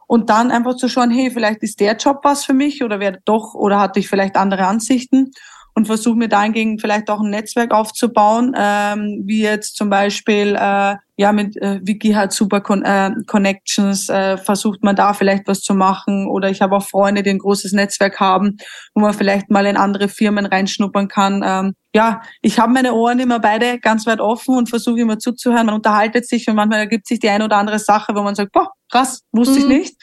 und 0.08 0.30
dann 0.30 0.52
einfach 0.52 0.76
zu 0.76 0.88
schauen, 0.88 1.12
hey, 1.12 1.32
vielleicht 1.32 1.64
ist 1.64 1.80
der 1.80 1.96
Job 1.96 2.20
was 2.24 2.46
für 2.46 2.54
mich 2.54 2.84
oder 2.84 3.00
wäre 3.00 3.20
doch 3.26 3.54
oder 3.56 3.80
hatte 3.80 4.00
ich 4.00 4.08
vielleicht 4.08 4.36
andere 4.36 4.68
Ansichten 4.68 5.32
und 5.76 5.88
versuche 5.88 6.18
mir 6.18 6.30
dahingegen 6.30 6.80
vielleicht 6.80 7.10
auch 7.10 7.20
ein 7.20 7.30
Netzwerk 7.30 7.74
aufzubauen, 7.74 8.56
ähm, 8.58 9.24
wie 9.26 9.42
jetzt 9.42 9.76
zum 9.76 9.90
Beispiel 9.90 10.56
äh, 10.56 10.96
ja 11.18 11.32
mit 11.34 11.58
äh, 11.58 11.82
Wiki 11.84 12.14
hat 12.14 12.32
super 12.32 12.62
Con 12.62 12.82
äh, 12.84 13.12
Connections, 13.28 14.08
äh, 14.08 14.38
versucht 14.38 14.84
man 14.84 14.96
da 14.96 15.14
vielleicht 15.14 15.48
was 15.48 15.62
zu 15.62 15.74
machen 15.74 16.28
oder 16.28 16.50
ich 16.50 16.62
habe 16.62 16.78
auch 16.78 16.88
Freunde, 16.88 17.24
die 17.24 17.30
ein 17.30 17.40
großes 17.40 17.74
Netzwerk 17.74 18.22
haben, 18.22 18.58
wo 18.94 19.02
man 19.02 19.14
vielleicht 19.14 19.52
mal 19.52 19.66
in 19.66 19.76
andere 19.76 20.08
Firmen 20.08 20.46
reinschnuppern 20.46 21.10
kann. 21.10 21.44
Ähm, 21.46 21.74
ja, 21.94 22.22
ich 22.42 22.58
habe 22.58 22.74
meine 22.74 22.94
Ohren 22.94 23.20
immer 23.20 23.40
beide 23.40 23.80
ganz 23.80 24.06
weit 24.08 24.22
offen 24.22 24.58
und 24.58 24.70
versuche 24.70 25.02
immer 25.02 25.20
zuzuhören. 25.20 25.66
Man 25.66 25.76
unterhaltet 25.76 26.28
sich 26.28 26.48
und 26.48 26.56
manchmal 26.56 26.80
ergibt 26.80 27.08
sich 27.08 27.20
die 27.20 27.30
eine 27.30 27.46
oder 27.46 27.58
andere 27.58 27.80
Sache, 27.80 28.16
wo 28.16 28.22
man 28.22 28.36
sagt, 28.36 28.54
boah, 28.54 28.70
krass, 28.90 29.24
wusste 29.32 29.60
mhm. 29.60 29.60
ich 29.60 29.68
nicht. 29.68 29.96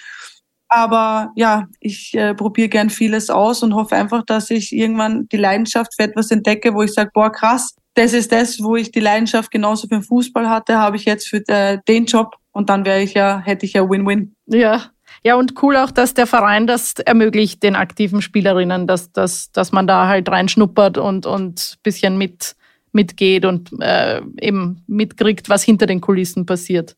Aber 0.74 1.32
ja, 1.36 1.68
ich 1.80 2.14
äh, 2.14 2.34
probiere 2.34 2.70
gern 2.70 2.88
vieles 2.88 3.28
aus 3.28 3.62
und 3.62 3.74
hoffe 3.74 3.94
einfach, 3.94 4.24
dass 4.24 4.48
ich 4.48 4.72
irgendwann 4.72 5.28
die 5.30 5.36
Leidenschaft 5.36 5.92
für 5.94 6.04
etwas 6.04 6.30
entdecke, 6.30 6.72
wo 6.72 6.82
ich 6.82 6.94
sage, 6.94 7.10
boah, 7.12 7.30
krass, 7.30 7.74
das 7.92 8.14
ist 8.14 8.32
das, 8.32 8.58
wo 8.58 8.74
ich 8.74 8.90
die 8.90 9.00
Leidenschaft 9.00 9.50
genauso 9.50 9.82
für 9.82 9.96
den 9.96 10.02
Fußball 10.02 10.48
hatte, 10.48 10.78
habe 10.78 10.96
ich 10.96 11.04
jetzt 11.04 11.28
für 11.28 11.46
äh, 11.48 11.76
den 11.86 12.06
Job 12.06 12.36
und 12.52 12.70
dann 12.70 12.86
wäre 12.86 13.02
ich 13.02 13.12
ja, 13.12 13.42
hätte 13.44 13.66
ich 13.66 13.74
ja 13.74 13.86
Win-Win. 13.86 14.34
Ja. 14.46 14.84
Ja, 15.22 15.34
und 15.34 15.62
cool 15.62 15.76
auch, 15.76 15.90
dass 15.90 16.14
der 16.14 16.26
Verein 16.26 16.66
das 16.66 16.94
ermöglicht, 16.94 17.62
den 17.62 17.76
aktiven 17.76 18.22
Spielerinnen, 18.22 18.86
dass, 18.86 19.12
dass, 19.12 19.52
dass 19.52 19.72
man 19.72 19.86
da 19.86 20.08
halt 20.08 20.30
reinschnuppert 20.30 20.96
und, 20.96 21.26
und 21.26 21.76
bisschen 21.82 22.16
mit, 22.16 22.56
mitgeht 22.92 23.44
und 23.44 23.70
äh, 23.78 24.22
eben 24.40 24.82
mitkriegt, 24.86 25.50
was 25.50 25.62
hinter 25.62 25.84
den 25.84 26.00
Kulissen 26.00 26.46
passiert. 26.46 26.96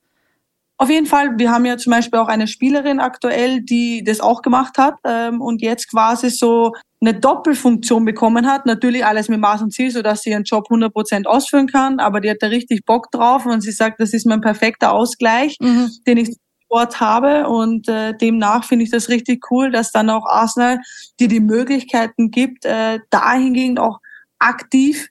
Auf 0.77 0.91
jeden 0.91 1.07
Fall, 1.07 1.39
wir 1.39 1.53
haben 1.53 1.65
ja 1.67 1.77
zum 1.77 1.93
Beispiel 1.93 2.19
auch 2.19 2.29
eine 2.29 2.49
Spielerin 2.49 2.99
aktuell, 2.99 3.61
die 3.61 4.03
das 4.03 4.21
auch 4.21 4.43
gemacht 4.43 4.77
hat 4.77 4.95
ähm, 5.05 5.41
und 5.41 5.63
jetzt 5.63 5.89
quasi 5.89 6.31
so 6.31 6.73
eine 7.01 7.15
Doppelfunktion 7.15 8.05
bekommen 8.05 8.47
hat. 8.47 8.67
Natürlich 8.67 9.05
alles 9.05 9.29
mit 9.29 9.41
Maß 9.41 9.63
und 9.63 9.73
Ziel, 9.73 9.91
so 9.91 10.03
dass 10.03 10.23
sie 10.23 10.31
ihren 10.31 10.43
Job 10.43 10.67
100% 10.71 11.27
ausführen 11.27 11.69
kann, 11.69 12.01
aber 12.01 12.21
die 12.21 12.31
hat 12.31 12.39
da 12.41 12.49
richtig 12.49 12.85
Bock 12.85 13.11
drauf 13.13 13.47
und 13.47 13.61
sie 13.61 13.71
sagt, 13.71 14.01
das 14.01 14.13
ist 14.13 14.27
mein 14.27 14.41
perfekter 14.41 14.93
Ausgleich, 14.93 15.57
mhm. 15.61 15.91
den 16.07 16.17
ich 16.19 16.37
Sport 16.65 16.99
habe 16.99 17.49
und 17.49 17.89
äh, 17.89 18.17
demnach 18.17 18.65
finde 18.65 18.85
ich 18.85 18.91
das 18.91 19.09
richtig 19.09 19.49
cool, 19.51 19.71
dass 19.71 19.93
dann 19.93 20.11
auch 20.11 20.27
Arsenal 20.27 20.81
dir 21.21 21.29
die 21.29 21.41
Möglichkeiten 21.41 22.33
gibt, 22.33 22.65
äh, 22.65 22.99
dahingehend 23.11 23.79
auch 23.79 24.01
aktiv 24.41 25.09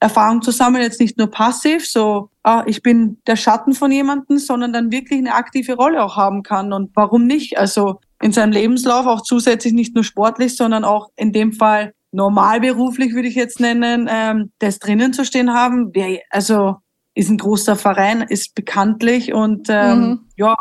Erfahrung 0.00 0.42
zu 0.42 0.50
sammeln, 0.50 0.82
jetzt 0.82 1.00
nicht 1.00 1.16
nur 1.18 1.30
passiv, 1.30 1.86
so 1.88 2.30
ah, 2.44 2.62
ich 2.66 2.82
bin 2.82 3.18
der 3.26 3.36
Schatten 3.36 3.72
von 3.72 3.90
jemandem, 3.90 4.38
sondern 4.38 4.72
dann 4.72 4.92
wirklich 4.92 5.18
eine 5.18 5.34
aktive 5.34 5.74
Rolle 5.74 6.02
auch 6.04 6.16
haben 6.16 6.42
kann. 6.42 6.72
Und 6.72 6.90
warum 6.94 7.26
nicht? 7.26 7.58
Also 7.58 8.00
in 8.22 8.32
seinem 8.32 8.52
Lebenslauf 8.52 9.06
auch 9.06 9.22
zusätzlich 9.22 9.72
nicht 9.72 9.94
nur 9.94 10.04
sportlich, 10.04 10.56
sondern 10.56 10.84
auch 10.84 11.08
in 11.16 11.32
dem 11.32 11.52
Fall 11.52 11.94
normalberuflich, 12.12 13.14
würde 13.14 13.28
ich 13.28 13.34
jetzt 13.34 13.60
nennen, 13.60 14.08
ähm, 14.10 14.52
das 14.60 14.78
drinnen 14.78 15.12
zu 15.12 15.24
stehen 15.24 15.52
haben. 15.52 15.92
Also 16.30 16.76
ist 17.14 17.30
ein 17.30 17.38
großer 17.38 17.76
Verein, 17.76 18.22
ist 18.22 18.54
bekanntlich 18.54 19.32
und 19.32 19.68
ähm, 19.68 19.98
mhm. 19.98 20.20
ja, 20.36 20.54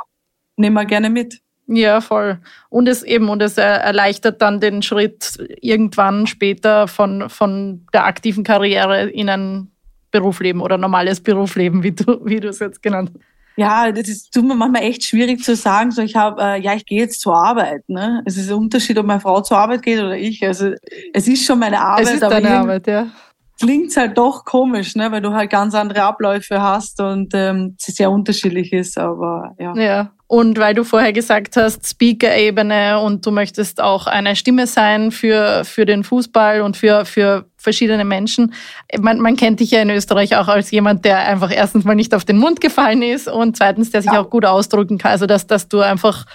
nehmen 0.55 0.75
wir 0.75 0.85
gerne 0.85 1.09
mit. 1.09 1.41
Ja, 1.75 2.01
voll. 2.01 2.39
Und 2.69 2.87
es 2.87 3.03
eben, 3.03 3.29
und 3.29 3.41
es 3.41 3.57
erleichtert 3.57 4.41
dann 4.41 4.59
den 4.59 4.81
Schritt 4.81 5.37
irgendwann 5.61 6.27
später 6.27 6.87
von, 6.87 7.29
von 7.29 7.85
der 7.93 8.05
aktiven 8.05 8.43
Karriere 8.43 9.09
in 9.09 9.29
ein 9.29 9.71
Berufsleben 10.11 10.61
oder 10.61 10.77
normales 10.77 11.21
Berufsleben, 11.21 11.81
wie 11.81 11.91
du, 11.91 12.19
wie 12.23 12.39
du 12.39 12.49
es 12.49 12.59
jetzt 12.59 12.83
genannt 12.83 13.11
hast. 13.13 13.23
Ja, 13.55 13.91
das 13.91 14.07
ist 14.07 14.33
tut 14.33 14.45
mir 14.45 14.55
manchmal 14.55 14.83
echt 14.83 15.03
schwierig 15.03 15.43
zu 15.43 15.55
sagen. 15.55 15.91
So, 15.91 16.01
ich 16.01 16.15
habe, 16.15 16.41
äh, 16.41 16.61
ja, 16.61 16.73
ich 16.73 16.85
gehe 16.85 16.99
jetzt 16.99 17.21
zur 17.21 17.35
Arbeit. 17.35 17.87
Ne, 17.87 18.23
es 18.25 18.37
ist 18.37 18.49
ein 18.49 18.57
Unterschied, 18.57 18.97
ob 18.97 19.05
meine 19.05 19.19
Frau 19.19 19.41
zur 19.41 19.57
Arbeit 19.57 19.83
geht 19.83 19.99
oder 19.99 20.17
ich. 20.17 20.45
Also 20.45 20.71
es 21.13 21.27
ist 21.27 21.45
schon 21.45 21.59
meine 21.59 21.79
Arbeit. 21.79 22.05
Es 22.05 22.13
ist 22.13 22.23
deine 22.23 22.49
Arbeit, 22.49 22.87
ja. 22.87 23.07
Klingt 23.59 23.95
halt 23.95 24.17
doch 24.17 24.43
komisch, 24.43 24.95
ne, 24.95 25.11
weil 25.11 25.21
du 25.21 25.33
halt 25.33 25.51
ganz 25.51 25.75
andere 25.75 26.01
Abläufe 26.01 26.61
hast 26.61 26.99
und 26.99 27.33
ähm, 27.35 27.77
es 27.79 27.95
sehr 27.95 28.09
unterschiedlich 28.09 28.73
ist. 28.73 28.97
Aber 28.97 29.53
ja. 29.59 29.75
Ja. 29.75 30.11
Und 30.33 30.57
weil 30.57 30.73
du 30.73 30.83
vorher 30.83 31.13
gesagt 31.13 31.57
hast, 31.57 31.87
Speaker-Ebene 31.87 32.99
und 32.99 33.23
du 33.23 33.29
möchtest 33.29 33.79
auch 33.79 34.07
eine 34.07 34.35
Stimme 34.35 34.65
sein 34.65 35.11
für, 35.11 35.63
für 35.63 35.85
den 35.85 36.03
Fußball 36.03 36.61
und 36.61 36.75
für, 36.75 37.05
für 37.05 37.45
verschiedene 37.55 38.03
Menschen. 38.03 38.51
Man, 38.99 39.19
man 39.19 39.35
kennt 39.35 39.59
dich 39.59 39.69
ja 39.69 39.83
in 39.83 39.91
Österreich 39.91 40.35
auch 40.35 40.47
als 40.47 40.71
jemand, 40.71 41.05
der 41.05 41.19
einfach 41.19 41.51
erstens 41.55 41.83
mal 41.83 41.93
nicht 41.93 42.15
auf 42.15 42.25
den 42.25 42.39
Mund 42.39 42.61
gefallen 42.61 43.03
ist 43.03 43.27
und 43.27 43.57
zweitens, 43.57 43.91
der 43.91 44.01
sich 44.01 44.11
ja. 44.11 44.19
auch 44.19 44.31
gut 44.31 44.43
ausdrücken 44.43 44.97
kann. 44.97 45.11
Also, 45.11 45.27
dass, 45.27 45.45
dass 45.45 45.67
du 45.67 45.81
einfach, 45.81 46.25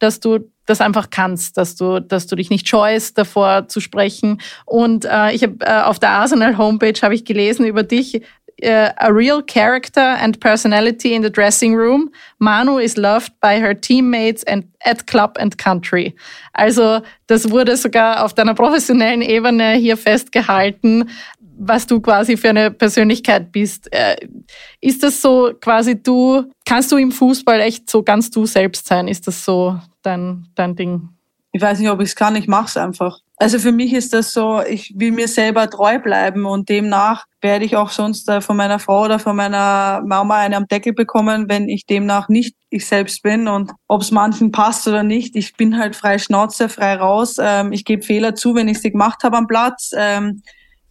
dass 0.00 0.18
du 0.18 0.40
das 0.66 0.80
einfach 0.80 1.10
kannst, 1.10 1.56
dass 1.56 1.76
du, 1.76 2.00
dass 2.00 2.26
du 2.26 2.34
dich 2.34 2.50
nicht 2.50 2.68
scheust, 2.68 3.18
davor 3.18 3.68
zu 3.68 3.78
sprechen. 3.78 4.40
Und 4.64 5.04
äh, 5.04 5.30
ich 5.30 5.44
habe 5.44 5.58
äh, 5.60 5.82
auf 5.82 6.00
der 6.00 6.10
Arsenal 6.10 6.58
Homepage 6.58 7.00
habe 7.02 7.14
ich 7.14 7.24
gelesen 7.24 7.66
über 7.66 7.84
dich, 7.84 8.20
uh, 8.62 8.92
a 9.00 9.12
real 9.12 9.42
character 9.42 10.00
and 10.00 10.40
personality 10.40 11.14
in 11.14 11.22
the 11.22 11.30
dressing 11.30 11.74
room. 11.74 12.10
Manu 12.38 12.78
is 12.78 12.96
loved 12.96 13.32
by 13.40 13.58
her 13.58 13.74
teammates 13.74 14.42
and 14.44 14.64
at 14.84 15.06
club 15.06 15.36
and 15.38 15.56
country. 15.58 16.14
Also 16.54 17.02
das 17.26 17.50
wurde 17.50 17.76
sogar 17.76 18.24
auf 18.24 18.34
deiner 18.34 18.54
professionellen 18.54 19.22
Ebene 19.22 19.74
hier 19.74 19.96
festgehalten, 19.96 21.08
was 21.56 21.86
du 21.86 22.00
quasi 22.00 22.36
für 22.36 22.50
eine 22.50 22.70
Persönlichkeit 22.70 23.52
bist. 23.52 23.92
Äh, 23.92 24.16
ist 24.80 25.02
das 25.02 25.20
so 25.20 25.52
quasi 25.60 26.02
du, 26.02 26.50
kannst 26.64 26.92
du 26.92 26.96
im 26.96 27.12
Fußball 27.12 27.60
echt 27.60 27.88
so 27.88 28.02
ganz 28.02 28.30
du 28.30 28.46
selbst 28.46 28.86
sein? 28.86 29.08
Ist 29.08 29.26
das 29.26 29.44
so 29.44 29.78
dein, 30.02 30.46
dein 30.54 30.76
Ding? 30.76 31.13
Ich 31.54 31.62
weiß 31.62 31.78
nicht, 31.78 31.88
ob 31.88 32.00
ich 32.00 32.08
es 32.08 32.16
kann, 32.16 32.34
ich 32.34 32.48
mache 32.48 32.66
es 32.66 32.76
einfach. 32.76 33.20
Also 33.36 33.60
für 33.60 33.70
mich 33.70 33.92
ist 33.92 34.12
das 34.12 34.32
so, 34.32 34.60
ich 34.60 34.92
will 34.96 35.12
mir 35.12 35.28
selber 35.28 35.70
treu 35.70 36.00
bleiben 36.00 36.46
und 36.46 36.68
demnach 36.68 37.26
werde 37.40 37.64
ich 37.64 37.76
auch 37.76 37.90
sonst 37.90 38.28
äh, 38.28 38.40
von 38.40 38.56
meiner 38.56 38.80
Frau 38.80 39.04
oder 39.04 39.20
von 39.20 39.36
meiner 39.36 40.02
Mama 40.04 40.38
eine 40.38 40.56
am 40.56 40.66
Deckel 40.66 40.94
bekommen, 40.94 41.48
wenn 41.48 41.68
ich 41.68 41.86
demnach 41.86 42.28
nicht 42.28 42.56
ich 42.70 42.86
selbst 42.86 43.22
bin 43.22 43.46
und 43.46 43.70
ob 43.86 44.02
es 44.02 44.10
manchen 44.10 44.50
passt 44.50 44.88
oder 44.88 45.04
nicht. 45.04 45.36
Ich 45.36 45.54
bin 45.54 45.78
halt 45.78 45.94
frei 45.94 46.18
Schnauze, 46.18 46.68
frei 46.68 46.96
raus. 46.96 47.36
Ähm, 47.38 47.70
ich 47.70 47.84
gebe 47.84 48.02
Fehler 48.02 48.34
zu, 48.34 48.56
wenn 48.56 48.66
ich 48.66 48.80
sie 48.80 48.90
gemacht 48.90 49.22
habe 49.22 49.36
am 49.36 49.46
Platz. 49.46 49.92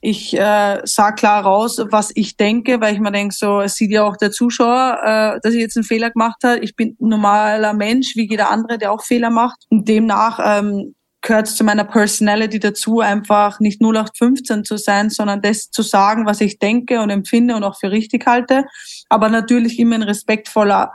Ich 0.06 0.38
äh, 0.38 0.82
sage 0.84 1.16
klar 1.16 1.46
raus, 1.46 1.82
was 1.90 2.12
ich 2.14 2.36
denke, 2.36 2.82
weil 2.82 2.94
ich 2.94 3.00
mir 3.00 3.14
denke, 3.14 3.34
so 3.34 3.62
es 3.62 3.76
sieht 3.76 3.90
ja 3.90 4.04
auch 4.04 4.18
der 4.18 4.32
Zuschauer, 4.32 5.00
äh, 5.02 5.40
dass 5.42 5.54
ich 5.54 5.62
jetzt 5.62 5.78
einen 5.78 5.86
Fehler 5.86 6.12
gemacht 6.12 6.44
habe. 6.44 6.60
Ich 6.60 6.76
bin 6.76 6.98
ein 7.00 7.08
normaler 7.08 7.74
Mensch, 7.74 8.18
wie 8.18 8.30
jeder 8.30 8.52
andere, 8.52 8.78
der 8.78 8.92
auch 8.92 9.02
Fehler 9.02 9.30
macht. 9.30 9.66
Und 9.70 9.88
demnach 9.88 10.40
ähm, 10.44 10.94
gehört 11.22 11.48
zu 11.48 11.64
meiner 11.64 11.86
Personality 11.86 12.60
dazu, 12.60 13.00
einfach 13.00 13.62
nicht 13.62 13.82
0815 13.82 14.66
zu 14.66 14.76
sein, 14.76 15.10
sondern 15.10 15.42
das 15.42 15.70
zu 15.72 15.84
sagen, 15.84 16.26
was 16.26 16.42
ich 16.42 16.60
denke 16.60 17.00
und 17.00 17.10
empfinde 17.10 17.56
und 17.56 17.64
auch 17.64 17.80
für 17.80 17.92
richtig 17.92 18.28
halte. 18.28 18.66
Aber 19.08 19.30
natürlich 19.30 19.80
immer 19.80 19.96
ein 19.96 20.04
respektvoller 20.04 20.92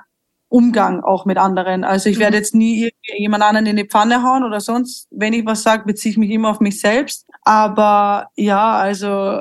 Umgang 0.51 1.03
auch 1.03 1.25
mit 1.25 1.39
anderen. 1.39 1.83
Also 1.83 2.11
ich 2.11 2.19
werde 2.19 2.37
mhm. 2.37 2.43
jetzt 2.43 2.55
nie 2.55 2.91
jemand 3.17 3.43
anderen 3.43 3.65
in 3.65 3.77
die 3.77 3.89
Pfanne 3.89 4.23
hauen 4.23 4.45
oder 4.45 4.61
sonst. 4.61 5.07
Wenn 5.11 5.33
ich 5.33 5.47
was 5.47 5.63
sage, 5.63 5.85
beziehe 5.87 6.13
ich 6.13 6.19
mich 6.19 6.31
immer 6.31 6.51
auf 6.51 6.61
mich 6.61 6.79
selbst. 6.79 7.25
Aber 7.49 8.29
ja, 8.37 8.73
also 8.73 9.41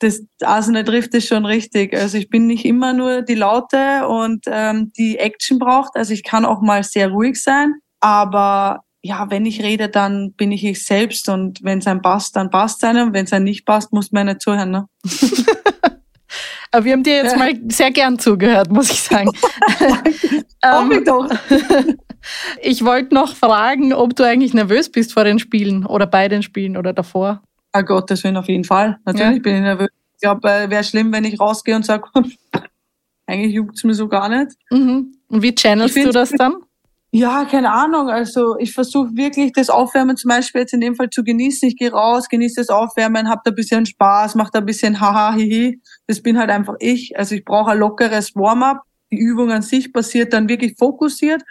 das 0.00 0.22
Arsenal 0.42 0.82
trifft 0.82 1.14
es 1.14 1.24
schon 1.28 1.46
richtig. 1.46 1.94
Also 1.94 2.18
ich 2.18 2.28
bin 2.28 2.48
nicht 2.48 2.64
immer 2.64 2.92
nur 2.92 3.22
die 3.22 3.36
Laute 3.36 4.08
und 4.08 4.44
ähm, 4.48 4.92
die 4.98 5.20
Action 5.20 5.60
braucht. 5.60 5.94
Also 5.94 6.12
ich 6.12 6.24
kann 6.24 6.44
auch 6.44 6.62
mal 6.62 6.82
sehr 6.82 7.10
ruhig 7.10 7.40
sein. 7.40 7.74
Aber 8.00 8.80
ja, 9.02 9.30
wenn 9.30 9.46
ich 9.46 9.62
rede, 9.62 9.88
dann 9.88 10.32
bin 10.32 10.50
ich 10.50 10.64
ich 10.64 10.84
selbst 10.84 11.28
und 11.28 11.62
wenn 11.62 11.78
es 11.78 11.86
einem 11.86 12.02
passt, 12.02 12.34
dann 12.34 12.50
passt 12.50 12.82
es 12.82 12.88
einem. 12.88 13.14
Wenn 13.14 13.26
es 13.26 13.32
einem 13.32 13.44
nicht 13.44 13.64
passt, 13.64 13.92
muss 13.92 14.10
man 14.10 14.26
nicht 14.26 14.42
zuhören. 14.42 14.72
Ne? 14.72 14.88
Aber 16.72 16.84
wir 16.84 16.92
haben 16.92 17.04
dir 17.04 17.18
jetzt 17.18 17.32
ja. 17.34 17.38
mal 17.38 17.52
sehr 17.68 17.92
gern 17.92 18.18
zugehört, 18.18 18.68
muss 18.68 18.90
ich 18.90 19.00
sagen. 19.00 19.30
ähm, 20.64 21.04
doch. 21.04 21.30
Ich 22.60 22.84
wollte 22.84 23.14
noch 23.14 23.34
fragen, 23.34 23.92
ob 23.92 24.16
du 24.16 24.24
eigentlich 24.24 24.54
nervös 24.54 24.90
bist 24.90 25.12
vor 25.12 25.24
den 25.24 25.38
Spielen 25.38 25.86
oder 25.86 26.06
bei 26.06 26.28
den 26.28 26.42
Spielen 26.42 26.76
oder 26.76 26.92
davor. 26.92 27.42
Ah 27.72 27.82
Gott, 27.82 28.10
das 28.10 28.22
will 28.24 28.36
auf 28.36 28.48
jeden 28.48 28.64
Fall. 28.64 28.98
Natürlich 29.04 29.36
ja. 29.36 29.42
bin 29.42 29.56
ich 29.56 29.62
nervös. 29.62 29.88
Ich 30.14 30.20
glaube, 30.20 30.48
äh, 30.48 30.70
wäre 30.70 30.84
schlimm, 30.84 31.12
wenn 31.12 31.24
ich 31.24 31.40
rausgehe 31.40 31.74
und 31.74 31.84
sage, 31.84 32.08
eigentlich 33.26 33.52
juckt 33.52 33.76
es 33.76 33.84
mir 33.84 33.94
so 33.94 34.08
gar 34.08 34.28
nicht. 34.28 34.56
Mhm. 34.70 35.16
Und 35.28 35.42
wie 35.42 35.54
channelst 35.54 35.96
du 35.96 36.10
das 36.10 36.30
dann? 36.30 36.54
Ja, 37.16 37.44
keine 37.44 37.70
Ahnung. 37.70 38.10
Also 38.10 38.58
ich 38.58 38.72
versuche 38.72 39.14
wirklich 39.14 39.52
das 39.52 39.70
Aufwärmen 39.70 40.16
zum 40.16 40.30
Beispiel 40.30 40.62
jetzt 40.62 40.74
in 40.74 40.80
dem 40.80 40.96
Fall 40.96 41.10
zu 41.10 41.22
genießen. 41.22 41.68
Ich 41.68 41.76
gehe 41.76 41.92
raus, 41.92 42.28
genieße 42.28 42.60
das 42.60 42.70
Aufwärmen, 42.70 43.28
hab 43.28 43.44
da 43.44 43.52
ein 43.52 43.54
bisschen 43.54 43.86
Spaß, 43.86 44.34
mach 44.34 44.50
da 44.50 44.58
ein 44.58 44.66
bisschen 44.66 45.00
haha, 45.00 45.32
hihi. 45.34 45.80
Das 46.08 46.20
bin 46.20 46.36
halt 46.36 46.50
einfach 46.50 46.74
ich. 46.80 47.16
Also 47.16 47.36
ich 47.36 47.44
brauche 47.44 47.70
ein 47.70 47.78
lockeres 47.78 48.34
Warm-up. 48.34 48.82
Die 49.12 49.18
Übung 49.18 49.52
an 49.52 49.62
sich 49.62 49.92
passiert 49.92 50.32
dann 50.32 50.48
wirklich 50.48 50.74
fokussiert. 50.76 51.42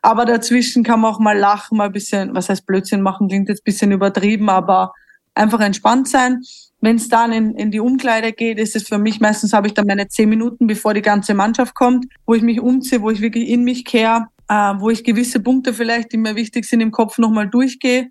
Aber 0.00 0.24
dazwischen 0.24 0.82
kann 0.82 1.00
man 1.00 1.12
auch 1.12 1.18
mal 1.18 1.36
lachen, 1.36 1.76
mal 1.76 1.86
ein 1.86 1.92
bisschen, 1.92 2.34
was 2.34 2.48
heißt 2.48 2.66
Blödsinn 2.66 3.02
machen, 3.02 3.28
klingt 3.28 3.48
jetzt 3.48 3.60
ein 3.60 3.64
bisschen 3.64 3.92
übertrieben, 3.92 4.48
aber 4.48 4.92
einfach 5.34 5.60
entspannt 5.60 6.08
sein. 6.08 6.42
Wenn 6.80 6.96
es 6.96 7.08
dann 7.08 7.32
in, 7.32 7.54
in 7.54 7.70
die 7.70 7.80
Umkleide 7.80 8.32
geht, 8.32 8.58
ist 8.58 8.74
es 8.74 8.88
für 8.88 8.98
mich, 8.98 9.20
meistens 9.20 9.52
habe 9.52 9.68
ich 9.68 9.74
dann 9.74 9.86
meine 9.86 10.08
zehn 10.08 10.28
Minuten, 10.28 10.66
bevor 10.66 10.94
die 10.94 11.02
ganze 11.02 11.34
Mannschaft 11.34 11.74
kommt, 11.74 12.06
wo 12.26 12.34
ich 12.34 12.42
mich 12.42 12.60
umziehe, 12.60 13.02
wo 13.02 13.10
ich 13.10 13.20
wirklich 13.20 13.48
in 13.48 13.62
mich 13.62 13.84
kehre, 13.84 14.26
äh, 14.48 14.74
wo 14.78 14.90
ich 14.90 15.04
gewisse 15.04 15.40
Punkte 15.40 15.74
vielleicht, 15.74 16.12
die 16.12 16.16
mir 16.16 16.34
wichtig 16.34 16.64
sind, 16.64 16.80
im 16.80 16.90
Kopf 16.90 17.18
nochmal 17.18 17.48
durchgehe 17.48 18.10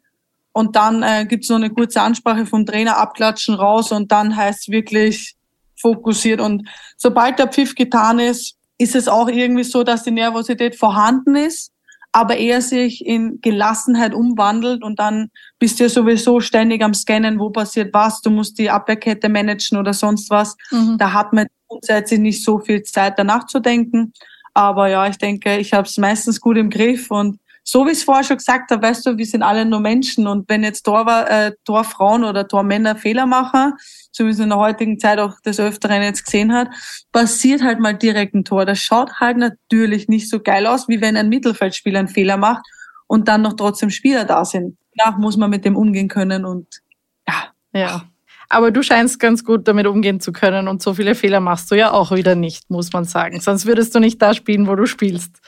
und 0.54 0.76
dann 0.76 1.04
äh, 1.04 1.26
gibt 1.26 1.50
noch 1.50 1.58
eine 1.58 1.70
kurze 1.70 2.02
Ansprache 2.02 2.46
vom 2.46 2.66
Trainer, 2.66 2.98
abklatschen 2.98 3.56
raus 3.56 3.92
und 3.92 4.12
dann 4.12 4.36
heißt 4.36 4.70
wirklich 4.70 5.36
fokussiert. 5.76 6.42
Und 6.42 6.68
sobald 6.98 7.40
der 7.40 7.48
Pfiff 7.48 7.76
getan 7.76 8.20
ist, 8.20 8.56
ist 8.78 8.96
es 8.96 9.08
auch 9.08 9.28
irgendwie 9.28 9.64
so, 9.64 9.84
dass 9.84 10.04
die 10.04 10.12
Nervosität 10.12 10.76
vorhanden 10.76 11.36
ist, 11.36 11.71
aber 12.12 12.38
eher 12.38 12.62
sich 12.62 13.06
in 13.06 13.40
Gelassenheit 13.42 14.14
umwandelt 14.14 14.84
und 14.84 15.00
dann 15.00 15.30
bist 15.60 15.80
du 15.80 15.84
ja 15.84 15.90
sowieso 15.90 16.42
ständig 16.42 16.84
am 16.84 16.94
Scannen, 16.94 17.40
wo 17.40 17.50
passiert 17.50 17.94
was, 17.94 18.22
du 18.22 18.30
musst 18.30 18.60
die 18.60 18.70
Abwehrkette 18.70 19.30
managen 19.30 19.78
oder 19.78 19.94
sonst 19.94 20.30
was. 20.30 20.58
Mhm. 20.72 20.98
Da 20.98 21.14
hat 21.14 21.32
man 21.32 21.48
grundsätzlich 21.68 22.20
nicht 22.20 22.44
so 22.44 22.60
viel 22.60 22.84
Zeit 22.84 23.18
danach 23.18 23.46
zu 23.46 23.60
denken. 23.60 24.14
Aber 24.54 24.88
ja, 24.88 25.08
ich 25.08 25.18
denke, 25.18 25.58
ich 25.58 25.74
habe 25.74 25.88
es 25.88 25.98
meistens 25.98 26.42
gut 26.42 26.58
im 26.58 26.70
Griff 26.70 27.10
und 27.10 27.40
so 27.72 27.86
wie 27.86 27.92
ich 27.92 28.00
es 28.00 28.04
vorher 28.04 28.26
schon 28.26 28.36
gesagt 28.36 28.70
habe, 28.70 28.86
weißt 28.86 29.06
du, 29.06 29.18
wir 29.18 29.26
sind 29.26 29.44
alle 29.44 29.64
nur 29.64 29.80
Menschen 29.80 30.28
und 30.28 30.50
wenn 30.50 30.62
jetzt 30.62 30.84
Tor, 30.84 31.08
äh, 31.08 31.54
Torfrauen 31.64 32.26
oder 32.26 32.46
Tormänner 32.46 32.98
Fehler 32.98 33.26
machen, 33.26 33.76
so 34.12 34.26
wie 34.26 34.32
es 34.32 34.40
in 34.40 34.50
der 34.50 34.58
heutigen 34.58 35.00
Zeit 35.00 35.20
auch 35.20 35.40
des 35.40 35.58
Öfteren 35.58 36.02
jetzt 36.02 36.26
gesehen 36.26 36.52
hat, 36.52 36.68
passiert 37.14 37.64
halt 37.64 37.80
mal 37.80 37.94
direkt 37.94 38.34
ein 38.34 38.44
Tor. 38.44 38.66
Das 38.66 38.80
schaut 38.80 39.22
halt 39.22 39.38
natürlich 39.38 40.10
nicht 40.10 40.30
so 40.30 40.42
geil 40.42 40.68
aus, 40.68 40.90
wie 40.90 41.00
wenn 41.00 41.16
ein 41.16 41.30
Mittelfeldspieler 41.30 42.00
einen 42.00 42.08
Fehler 42.10 42.36
macht 42.36 42.66
und 43.08 43.30
dann 43.30 43.42
noch 43.42 43.54
trotzdem 43.54 43.90
Spieler 43.90 44.26
da 44.26 44.44
sind. 44.44 44.78
Danach 44.98 45.18
muss 45.18 45.38
man 45.38 45.50
mit 45.50 45.64
dem 45.64 45.78
umgehen 45.78 46.10
können 46.10 46.44
und 46.44 46.68
ja. 47.26 47.54
Ja. 47.72 48.04
Aber 48.50 48.72
du 48.72 48.84
scheinst 48.84 49.18
ganz 49.18 49.46
gut 49.46 49.66
damit 49.70 49.88
umgehen 49.88 50.20
zu 50.20 50.34
können 50.34 50.68
und 50.68 50.82
so 50.82 50.94
viele 50.94 51.16
Fehler 51.16 51.40
machst 51.40 51.72
du 51.72 51.76
ja 51.76 51.92
auch 51.92 52.12
wieder 52.12 52.36
nicht, 52.36 52.70
muss 52.70 52.92
man 52.92 53.06
sagen. 53.06 53.40
Sonst 53.40 53.66
würdest 53.66 53.96
du 53.96 54.00
nicht 54.00 54.22
da 54.22 54.34
spielen, 54.34 54.68
wo 54.68 54.76
du 54.76 54.86
spielst. 54.86 55.40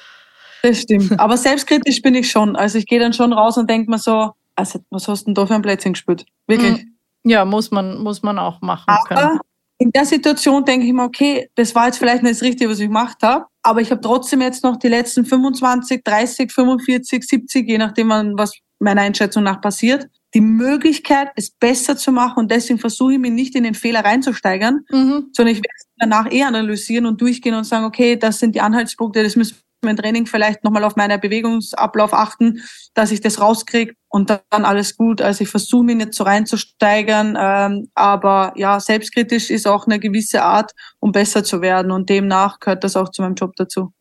Das 0.64 0.82
stimmt. 0.82 1.12
Aber 1.20 1.38
selbstkritisch 1.38 2.02
bin 2.02 2.16
ich 2.16 2.32
schon. 2.32 2.56
Also 2.56 2.80
ich 2.80 2.88
gehe 2.88 3.00
dann 3.00 3.14
schon 3.14 3.34
raus 3.34 3.58
und 3.58 3.70
denke 3.70 3.92
mir 3.92 4.00
so, 4.00 4.32
also 4.56 4.80
was 4.90 5.08
hast 5.08 5.24
du 5.24 5.26
denn 5.26 5.36
da 5.36 5.46
für 5.46 5.56
ein 5.56 5.62
Plätzchen 5.62 5.94
gespielt? 5.94 6.26
Wirklich. 6.48 6.84
Mm, 6.84 7.30
ja, 7.30 7.46
muss 7.46 7.70
man, 7.70 8.00
muss 8.00 8.24
man 8.24 8.40
auch 8.40 8.62
machen 8.62 8.86
aber 8.88 9.04
können. 9.04 9.40
In 9.80 9.92
der 9.92 10.06
Situation 10.06 10.64
denke 10.64 10.86
ich 10.86 10.94
mir, 10.94 11.04
okay, 11.04 11.50
das 11.56 11.76
war 11.76 11.88
jetzt 11.88 11.98
vielleicht 11.98 12.24
nicht 12.24 12.36
das 12.36 12.42
Richtige, 12.42 12.70
was 12.70 12.80
ich 12.80 12.88
gemacht 12.88 13.18
habe, 13.22 13.46
aber 13.64 13.82
ich 13.82 13.92
habe 13.92 14.00
trotzdem 14.00 14.42
jetzt 14.42 14.64
noch 14.64 14.78
die 14.78 14.88
letzten 14.88 15.26
25, 15.26 16.04
30, 16.04 16.52
45, 16.52 17.24
70, 17.24 17.68
je 17.68 17.78
nachdem, 17.78 18.10
was 18.38 18.54
meiner 18.80 19.02
Einschätzung 19.02 19.44
nach 19.44 19.60
passiert, 19.60 20.08
die 20.34 20.42
Möglichkeit, 20.42 21.32
es 21.36 21.52
besser 21.52 21.98
zu 21.98 22.12
machen 22.12 22.40
und 22.40 22.52
deswegen 22.52 22.80
versuche 22.80 23.14
ich 23.14 23.20
mich 23.20 23.32
nicht 23.32 23.56
in 23.56 23.64
den 23.64 23.76
Fehler 23.76 24.06
reinzusteigern, 24.06 24.82
mhm. 24.90 25.30
sondern 25.34 25.54
ich 25.54 25.58
werde 25.58 25.76
es 25.78 25.88
danach 25.98 26.32
eher 26.32 26.48
analysieren 26.48 27.06
und 27.06 27.20
durchgehen 27.20 27.56
und 27.56 27.66
sagen, 27.66 27.86
okay, 27.86 28.16
das 28.16 28.40
sind 28.40 28.56
die 28.56 28.62
Anhaltspunkte, 28.62 29.22
das 29.22 29.36
müssen 29.36 29.58
mein 29.84 29.98
Training 29.98 30.26
vielleicht 30.26 30.64
nochmal 30.64 30.84
auf 30.84 30.96
meinen 30.96 31.20
Bewegungsablauf 31.20 32.14
achten, 32.14 32.62
dass 32.94 33.12
ich 33.12 33.22
das 33.22 33.40
rauskriege 33.40 33.94
und 34.10 34.30
dann 34.30 34.66
alles 34.66 34.98
gut. 34.98 35.22
Also 35.22 35.44
ich 35.44 35.50
versuche 35.50 35.84
mich 35.84 35.96
nicht 35.96 36.14
so 36.14 36.24
reinzusteigern, 36.24 37.38
ähm, 37.40 37.90
aber 37.96 38.54
ja, 38.56 38.80
selbstkritisch 38.80 39.50
ist 39.50 39.68
auch 39.68 39.86
eine 39.86 40.00
gewisse 40.00 40.44
Art, 40.44 40.72
um 41.00 41.12
besser 41.12 41.44
zu 41.44 41.62
werden 41.62 41.92
und 41.92 42.10
demnach 42.10 42.60
gehört 42.60 42.84
das 42.84 42.96
auch 42.96 43.10
zu 43.10 43.22
meinem 43.22 43.36
Job 43.36 43.52
dazu. 43.56 43.94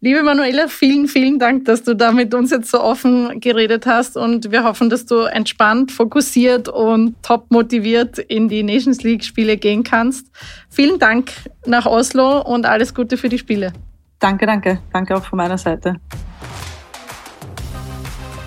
Liebe 0.00 0.22
Manuela, 0.22 0.68
vielen, 0.68 1.08
vielen 1.08 1.40
Dank, 1.40 1.64
dass 1.64 1.82
du 1.82 1.96
da 1.96 2.12
mit 2.12 2.32
uns 2.32 2.52
jetzt 2.52 2.70
so 2.70 2.80
offen 2.80 3.40
geredet 3.40 3.84
hast 3.84 4.16
und 4.16 4.52
wir 4.52 4.62
hoffen, 4.62 4.90
dass 4.90 5.06
du 5.06 5.22
entspannt, 5.22 5.90
fokussiert 5.90 6.68
und 6.68 7.20
top 7.24 7.50
motiviert 7.50 8.20
in 8.20 8.48
die 8.48 8.62
Nations 8.62 9.02
League 9.02 9.24
Spiele 9.24 9.56
gehen 9.56 9.82
kannst. 9.82 10.28
Vielen 10.70 11.00
Dank 11.00 11.32
nach 11.66 11.84
Oslo 11.84 12.42
und 12.42 12.64
alles 12.64 12.94
Gute 12.94 13.16
für 13.16 13.28
die 13.28 13.38
Spiele. 13.38 13.72
Danke, 14.18 14.46
danke. 14.46 14.80
Danke 14.92 15.16
auch 15.16 15.24
von 15.24 15.36
meiner 15.36 15.58
Seite. 15.58 15.96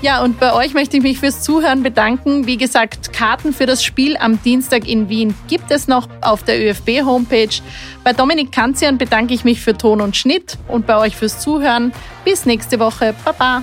Ja, 0.02 0.24
und 0.24 0.40
bei 0.40 0.54
euch 0.54 0.74
möchte 0.74 0.98
ich 0.98 1.04
mich 1.04 1.20
fürs 1.20 1.44
Zuhören 1.44 1.84
bedanken. 1.84 2.48
Wie 2.48 2.58
gesagt, 2.58 3.14
Karten 3.14 3.54
für 3.54 3.68
das 3.68 3.84
Spiel 3.84 4.18
am 4.18 4.42
Dienstag 4.42 4.88
in 4.88 5.10
Wien 5.10 5.36
gibt 5.48 5.70
es 5.70 5.88
noch 5.88 6.10
auf 6.22 6.42
der 6.42 6.60
ÖFB-Homepage. 6.60 7.62
Bei 8.04 8.12
Dominik 8.12 8.52
Kanzian 8.52 8.98
bedanke 8.98 9.36
ich 9.36 9.44
mich 9.44 9.62
für 9.62 9.78
Ton 9.78 10.02
und 10.02 10.18
Schnitt 10.18 10.58
und 10.68 10.88
bei 10.88 10.98
euch 10.98 11.16
fürs 11.16 11.40
Zuhören. 11.40 11.94
Bis 12.26 12.48
nächste 12.48 12.80
Woche. 12.80 13.14
Baba. 13.24 13.62